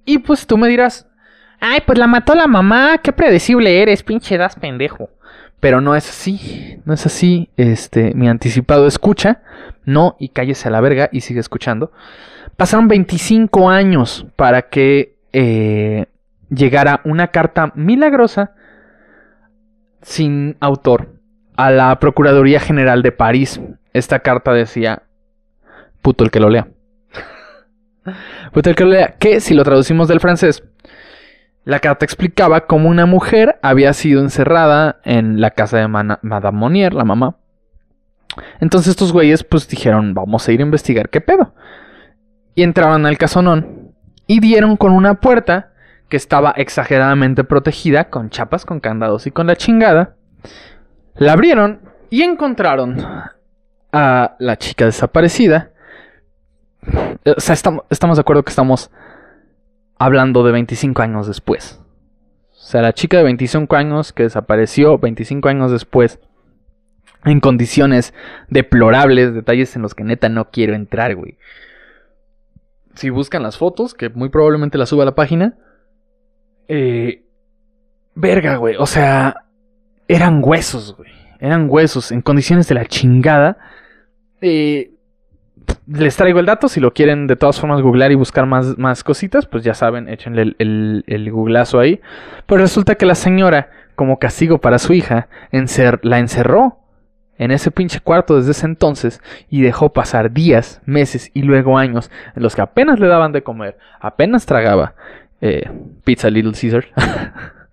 y 0.04 0.18
pues 0.18 0.46
tú 0.46 0.56
me 0.56 0.68
dirás, 0.68 1.06
ay, 1.60 1.80
pues 1.84 1.98
la 1.98 2.06
mató 2.06 2.34
la 2.34 2.46
mamá. 2.46 2.98
Qué 2.98 3.12
predecible 3.12 3.82
eres, 3.82 4.02
pinche 4.02 4.38
das 4.38 4.56
pendejo. 4.56 5.10
Pero 5.60 5.80
no 5.80 5.96
es 5.96 6.08
así, 6.08 6.80
no 6.84 6.94
es 6.94 7.04
así. 7.06 7.50
Este, 7.56 8.14
mi 8.14 8.28
anticipado 8.28 8.86
escucha, 8.86 9.42
no, 9.84 10.16
y 10.18 10.28
cállese 10.28 10.68
a 10.68 10.70
la 10.70 10.80
verga 10.80 11.08
y 11.12 11.22
sigue 11.22 11.40
escuchando. 11.40 11.92
Pasaron 12.56 12.88
25 12.88 13.70
años 13.70 14.26
para 14.36 14.62
que 14.62 15.16
eh, 15.32 16.06
llegara 16.50 17.00
una 17.04 17.28
carta 17.28 17.72
milagrosa 17.74 18.52
sin 20.02 20.56
autor 20.60 21.20
a 21.56 21.70
la 21.70 21.98
Procuraduría 21.98 22.60
General 22.60 23.02
de 23.02 23.12
París. 23.12 23.60
Esta 23.92 24.20
carta 24.20 24.52
decía, 24.52 25.02
puto 26.02 26.24
el 26.24 26.30
que 26.30 26.40
lo 26.40 26.50
lea. 26.50 26.68
puto 28.52 28.70
el 28.70 28.76
que 28.76 28.84
lo 28.84 28.90
lea, 28.90 29.16
que 29.18 29.40
si 29.40 29.54
lo 29.54 29.64
traducimos 29.64 30.08
del 30.08 30.20
francés, 30.20 30.62
la 31.68 31.80
carta 31.80 32.06
explicaba 32.06 32.66
cómo 32.66 32.88
una 32.88 33.04
mujer 33.04 33.58
había 33.60 33.92
sido 33.92 34.22
encerrada 34.22 35.00
en 35.04 35.42
la 35.42 35.50
casa 35.50 35.76
de 35.76 35.86
Madame 35.86 36.58
Monnier, 36.58 36.94
la 36.94 37.04
mamá. 37.04 37.36
Entonces 38.58 38.88
estos 38.88 39.12
güeyes 39.12 39.44
pues 39.44 39.68
dijeron, 39.68 40.14
vamos 40.14 40.48
a 40.48 40.52
ir 40.52 40.60
a 40.60 40.62
investigar 40.62 41.10
qué 41.10 41.20
pedo. 41.20 41.52
Y 42.54 42.62
entraban 42.62 43.04
al 43.04 43.18
casonón 43.18 43.92
y 44.26 44.40
dieron 44.40 44.78
con 44.78 44.92
una 44.92 45.20
puerta 45.20 45.72
que 46.08 46.16
estaba 46.16 46.52
exageradamente 46.52 47.44
protegida 47.44 48.08
con 48.08 48.30
chapas, 48.30 48.64
con 48.64 48.80
candados 48.80 49.26
y 49.26 49.30
con 49.30 49.46
la 49.46 49.56
chingada. 49.56 50.16
La 51.16 51.34
abrieron 51.34 51.82
y 52.08 52.22
encontraron 52.22 53.04
a 53.92 54.36
la 54.38 54.56
chica 54.56 54.86
desaparecida. 54.86 55.72
O 57.36 57.40
sea, 57.40 57.52
estamos, 57.52 57.84
estamos 57.90 58.16
de 58.16 58.22
acuerdo 58.22 58.42
que 58.42 58.50
estamos 58.52 58.90
hablando 59.98 60.44
de 60.44 60.52
25 60.52 61.02
años 61.02 61.26
después. 61.26 61.80
O 62.52 62.70
sea, 62.70 62.82
la 62.82 62.92
chica 62.92 63.16
de 63.16 63.24
25 63.24 63.76
años 63.76 64.12
que 64.12 64.24
desapareció 64.24 64.98
25 64.98 65.48
años 65.48 65.70
después 65.72 66.20
en 67.24 67.40
condiciones 67.40 68.14
deplorables, 68.48 69.34
detalles 69.34 69.74
en 69.76 69.82
los 69.82 69.94
que 69.94 70.04
neta 70.04 70.28
no 70.28 70.50
quiero 70.50 70.74
entrar, 70.74 71.14
güey. 71.14 71.38
Si 72.94 73.10
buscan 73.10 73.42
las 73.42 73.56
fotos, 73.56 73.94
que 73.94 74.08
muy 74.08 74.28
probablemente 74.28 74.78
las 74.78 74.88
suba 74.88 75.04
a 75.04 75.06
la 75.06 75.14
página, 75.14 75.56
eh, 76.68 77.24
verga, 78.14 78.56
güey, 78.56 78.76
o 78.76 78.86
sea, 78.86 79.44
eran 80.08 80.40
huesos, 80.42 80.96
güey. 80.96 81.10
Eran 81.40 81.68
huesos 81.70 82.10
en 82.10 82.20
condiciones 82.20 82.66
de 82.68 82.74
la 82.74 82.86
chingada. 82.86 83.58
Eh, 84.40 84.92
les 85.86 86.16
traigo 86.16 86.40
el 86.40 86.46
dato, 86.46 86.68
si 86.68 86.80
lo 86.80 86.92
quieren 86.92 87.26
de 87.26 87.36
todas 87.36 87.58
formas 87.60 87.80
googlear 87.80 88.12
y 88.12 88.14
buscar 88.14 88.46
más, 88.46 88.76
más 88.78 89.02
cositas, 89.04 89.46
pues 89.46 89.64
ya 89.64 89.74
saben, 89.74 90.08
échenle 90.08 90.54
el, 90.58 91.04
el, 91.06 91.30
googlazo 91.30 91.80
ahí. 91.80 92.00
Pues 92.46 92.60
resulta 92.60 92.96
que 92.96 93.06
la 93.06 93.14
señora, 93.14 93.70
como 93.94 94.18
castigo 94.18 94.58
para 94.58 94.78
su 94.78 94.92
hija, 94.92 95.28
la 96.02 96.18
encerró 96.18 96.78
en 97.38 97.50
ese 97.52 97.70
pinche 97.70 98.00
cuarto 98.00 98.36
desde 98.36 98.50
ese 98.50 98.66
entonces 98.66 99.22
y 99.48 99.62
dejó 99.62 99.92
pasar 99.92 100.32
días, 100.32 100.82
meses 100.84 101.30
y 101.34 101.42
luego 101.42 101.78
años 101.78 102.10
en 102.34 102.42
los 102.42 102.54
que 102.54 102.62
apenas 102.62 102.98
le 102.98 103.06
daban 103.06 103.32
de 103.32 103.42
comer, 103.42 103.78
apenas 104.00 104.44
tragaba 104.44 104.94
eh, 105.40 105.70
pizza 106.04 106.30
Little 106.30 106.52
Caesar. 106.52 106.86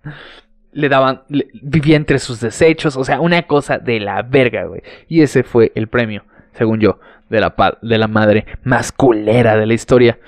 le 0.76 0.90
daban, 0.90 1.22
vivía 1.62 1.96
entre 1.96 2.18
sus 2.18 2.38
desechos, 2.38 2.98
o 2.98 3.04
sea, 3.04 3.18
una 3.20 3.44
cosa 3.44 3.78
de 3.78 3.98
la 3.98 4.20
verga, 4.20 4.64
güey. 4.64 4.82
Y 5.08 5.22
ese 5.22 5.42
fue 5.42 5.72
el 5.74 5.88
premio, 5.88 6.24
según 6.52 6.80
yo, 6.80 7.00
de 7.28 7.40
la, 7.40 7.54
de 7.82 7.98
la 7.98 8.08
madre 8.08 8.46
más 8.64 8.92
culera 8.92 9.56
de 9.56 9.66
la 9.66 9.74
historia. 9.74 10.18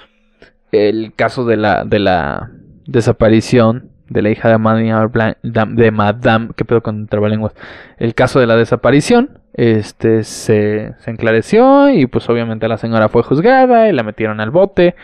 El 0.73 1.15
caso 1.15 1.45
de 1.45 1.57
la, 1.57 1.85
de 1.85 1.99
la, 1.99 2.51
desaparición 2.89 3.91
de 4.09 4.23
la 4.23 4.31
hija 4.31 4.49
de 4.49 4.59
Madame, 4.59 5.37
de 5.43 5.91
Madame 5.91 6.49
¿qué 6.57 6.65
pedo 6.65 6.83
con 6.83 7.07
trabalenguas? 7.07 7.55
El 7.99 8.15
caso 8.15 8.41
de 8.41 8.47
la 8.47 8.57
desaparición, 8.57 9.41
este, 9.53 10.25
se, 10.25 10.95
se 10.99 11.11
enclareció 11.11 11.91
y 11.91 12.07
pues 12.07 12.29
obviamente 12.31 12.67
la 12.67 12.79
señora 12.79 13.11
fue 13.11 13.23
juzgada 13.23 13.89
y 13.89 13.93
la 13.93 14.03
metieron 14.03 14.41
al 14.41 14.51
bote, 14.51 14.97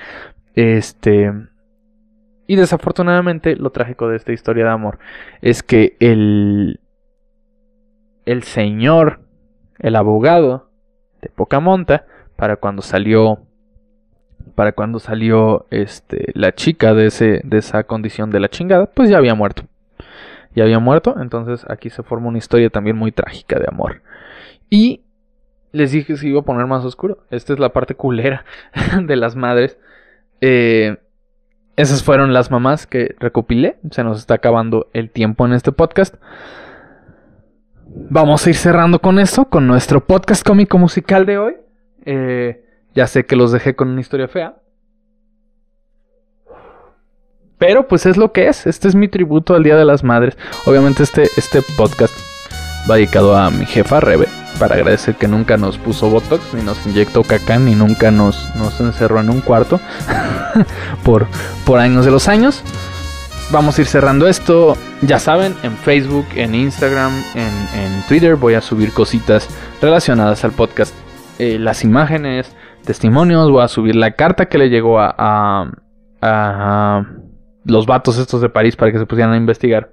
este, 0.55 1.31
y 2.47 2.57
desafortunadamente 2.57 3.57
lo 3.57 3.71
trágico 3.71 4.09
de 4.09 4.17
esta 4.17 4.33
historia 4.33 4.65
de 4.65 4.71
amor 4.71 4.99
es 5.43 5.63
que 5.63 5.97
el, 6.01 6.81
el 8.25 8.43
señor, 8.45 9.21
el 9.79 9.97
abogado 9.97 10.71
de 11.25 11.31
poca 11.31 11.61
monta, 11.61 12.07
para 12.37 12.57
cuando 12.57 12.83
salió 12.83 13.41
para 14.55 14.73
cuando 14.73 14.99
salió 14.99 15.67
este, 15.71 16.31
la 16.35 16.55
chica 16.55 16.95
de, 16.95 17.07
ese, 17.07 17.41
de 17.45 17.59
esa 17.59 17.85
condición 17.85 18.31
de 18.31 18.41
la 18.41 18.49
chingada, 18.49 18.87
pues 18.87 19.11
ya 19.11 19.19
había 19.19 19.35
muerto. 19.35 19.65
Ya 20.55 20.65
había 20.65 20.79
muerto, 20.79 21.17
entonces 21.21 21.67
aquí 21.69 21.91
se 21.91 22.03
forma 22.05 22.29
una 22.29 22.39
historia 22.39 22.71
también 22.71 22.97
muy 22.97 23.11
trágica 23.11 23.59
de 23.59 23.67
amor. 23.67 24.03
Y 24.71 25.01
les 25.73 25.91
dije 25.91 26.07
que 26.07 26.17
se 26.17 26.29
iba 26.29 26.41
a 26.41 26.45
poner 26.45 26.67
más 26.67 26.85
oscuro. 26.85 27.19
Esta 27.31 27.53
es 27.53 27.59
la 27.59 27.71
parte 27.71 27.97
culera 27.97 28.45
de 29.03 29.17
las 29.17 29.35
madres. 29.35 29.77
Eh, 30.41 30.99
esas 31.77 32.05
fueron 32.05 32.33
las 32.33 32.53
mamás 32.53 32.87
que 32.87 33.17
recopilé. 33.19 33.77
Se 33.91 34.05
nos 34.05 34.21
está 34.21 34.35
acabando 34.35 34.89
el 34.93 35.11
tiempo 35.11 35.45
en 35.47 35.53
este 35.53 35.73
podcast. 35.73 36.15
Vamos 37.97 38.45
a 38.45 38.51
ir 38.51 38.57
cerrando 38.57 38.99
con 38.99 39.21
esto, 39.21 39.45
con 39.45 39.69
nuestro 39.69 40.05
podcast 40.05 40.45
cómico 40.45 40.79
musical 40.79 41.27
de 41.27 41.39
hoy. 41.39 41.55
Eh, 42.05 42.65
ya 42.93 43.07
sé 43.07 43.25
que 43.25 43.37
los 43.37 43.53
dejé 43.53 43.77
con 43.77 43.89
una 43.89 44.01
historia 44.01 44.27
fea. 44.27 44.57
Pero 47.57 47.87
pues 47.87 48.05
es 48.07 48.17
lo 48.17 48.33
que 48.33 48.49
es. 48.49 48.67
Este 48.67 48.89
es 48.89 48.97
mi 48.97 49.07
tributo 49.07 49.55
al 49.55 49.63
Día 49.63 49.77
de 49.77 49.85
las 49.85 50.03
Madres. 50.03 50.37
Obviamente 50.67 51.05
este, 51.05 51.29
este 51.37 51.63
podcast 51.77 52.13
va 52.91 52.97
dedicado 52.97 53.37
a 53.37 53.49
mi 53.51 53.65
jefa 53.65 54.01
Rebe. 54.01 54.27
Para 54.59 54.75
agradecer 54.75 55.15
que 55.15 55.29
nunca 55.29 55.57
nos 55.57 55.79
puso 55.79 56.11
Botox, 56.11 56.53
ni 56.53 56.63
nos 56.63 56.85
inyectó 56.87 57.23
caca, 57.23 57.59
ni 57.59 57.77
nunca 57.77 58.11
nos, 58.11 58.55
nos 58.57 58.81
encerró 58.81 59.21
en 59.21 59.31
un 59.31 59.41
cuarto 59.41 59.81
por, 61.05 61.27
por 61.65 61.79
años 61.79 62.05
de 62.05 62.11
los 62.11 62.27
años. 62.27 62.65
Vamos 63.51 63.79
a 63.79 63.83
ir 63.83 63.87
cerrando 63.87 64.27
esto. 64.27 64.77
Ya 65.03 65.19
saben, 65.19 65.55
en 65.63 65.77
Facebook, 65.77 66.27
en 66.35 66.55
Instagram, 66.55 67.13
en, 67.35 67.55
Twitter 68.09 68.37
voy 68.37 68.55
a 68.55 68.61
subir 68.61 68.93
cositas 68.93 69.49
relacionadas 69.81 70.45
al 70.45 70.53
podcast. 70.53 70.95
Eh, 71.39 71.59
las 71.59 71.85
imágenes, 71.85 72.55
testimonios, 72.85 73.51
voy 73.51 73.63
a 73.63 73.69
subir 73.69 73.97
la 73.97 74.13
carta 74.13 74.47
que 74.47 74.59
le 74.59 74.69
llegó 74.69 74.99
a, 74.99 75.71
a, 76.21 77.07
los 77.65 77.87
vatos 77.87 78.19
estos 78.19 78.41
de 78.41 78.49
París 78.49 78.77
para 78.77 78.93
que 78.93 78.99
se 78.99 79.07
pusieran 79.07 79.33
a 79.33 79.37
investigar. 79.37 79.93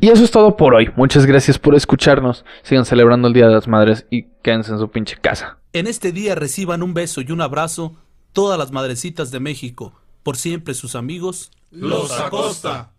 Y 0.00 0.08
eso 0.10 0.24
es 0.24 0.30
todo 0.30 0.56
por 0.56 0.74
hoy. 0.74 0.90
Muchas 0.96 1.24
gracias 1.24 1.58
por 1.58 1.74
escucharnos. 1.74 2.44
Sigan 2.62 2.84
celebrando 2.84 3.28
el 3.28 3.34
Día 3.34 3.46
de 3.46 3.54
las 3.54 3.68
Madres 3.68 4.06
y 4.10 4.24
quédense 4.42 4.72
en 4.72 4.78
su 4.78 4.90
pinche 4.90 5.16
casa. 5.20 5.58
En 5.72 5.86
este 5.86 6.12
día 6.12 6.34
reciban 6.34 6.82
un 6.82 6.94
beso 6.94 7.20
y 7.20 7.32
un 7.32 7.40
abrazo 7.40 7.96
todas 8.32 8.58
las 8.58 8.70
madrecitas 8.70 9.30
de 9.30 9.40
México. 9.40 9.94
Por 10.24 10.38
siempre 10.38 10.72
sus 10.74 10.96
amigos, 10.96 11.52
los 11.70 12.10
Acosta. 12.10 12.94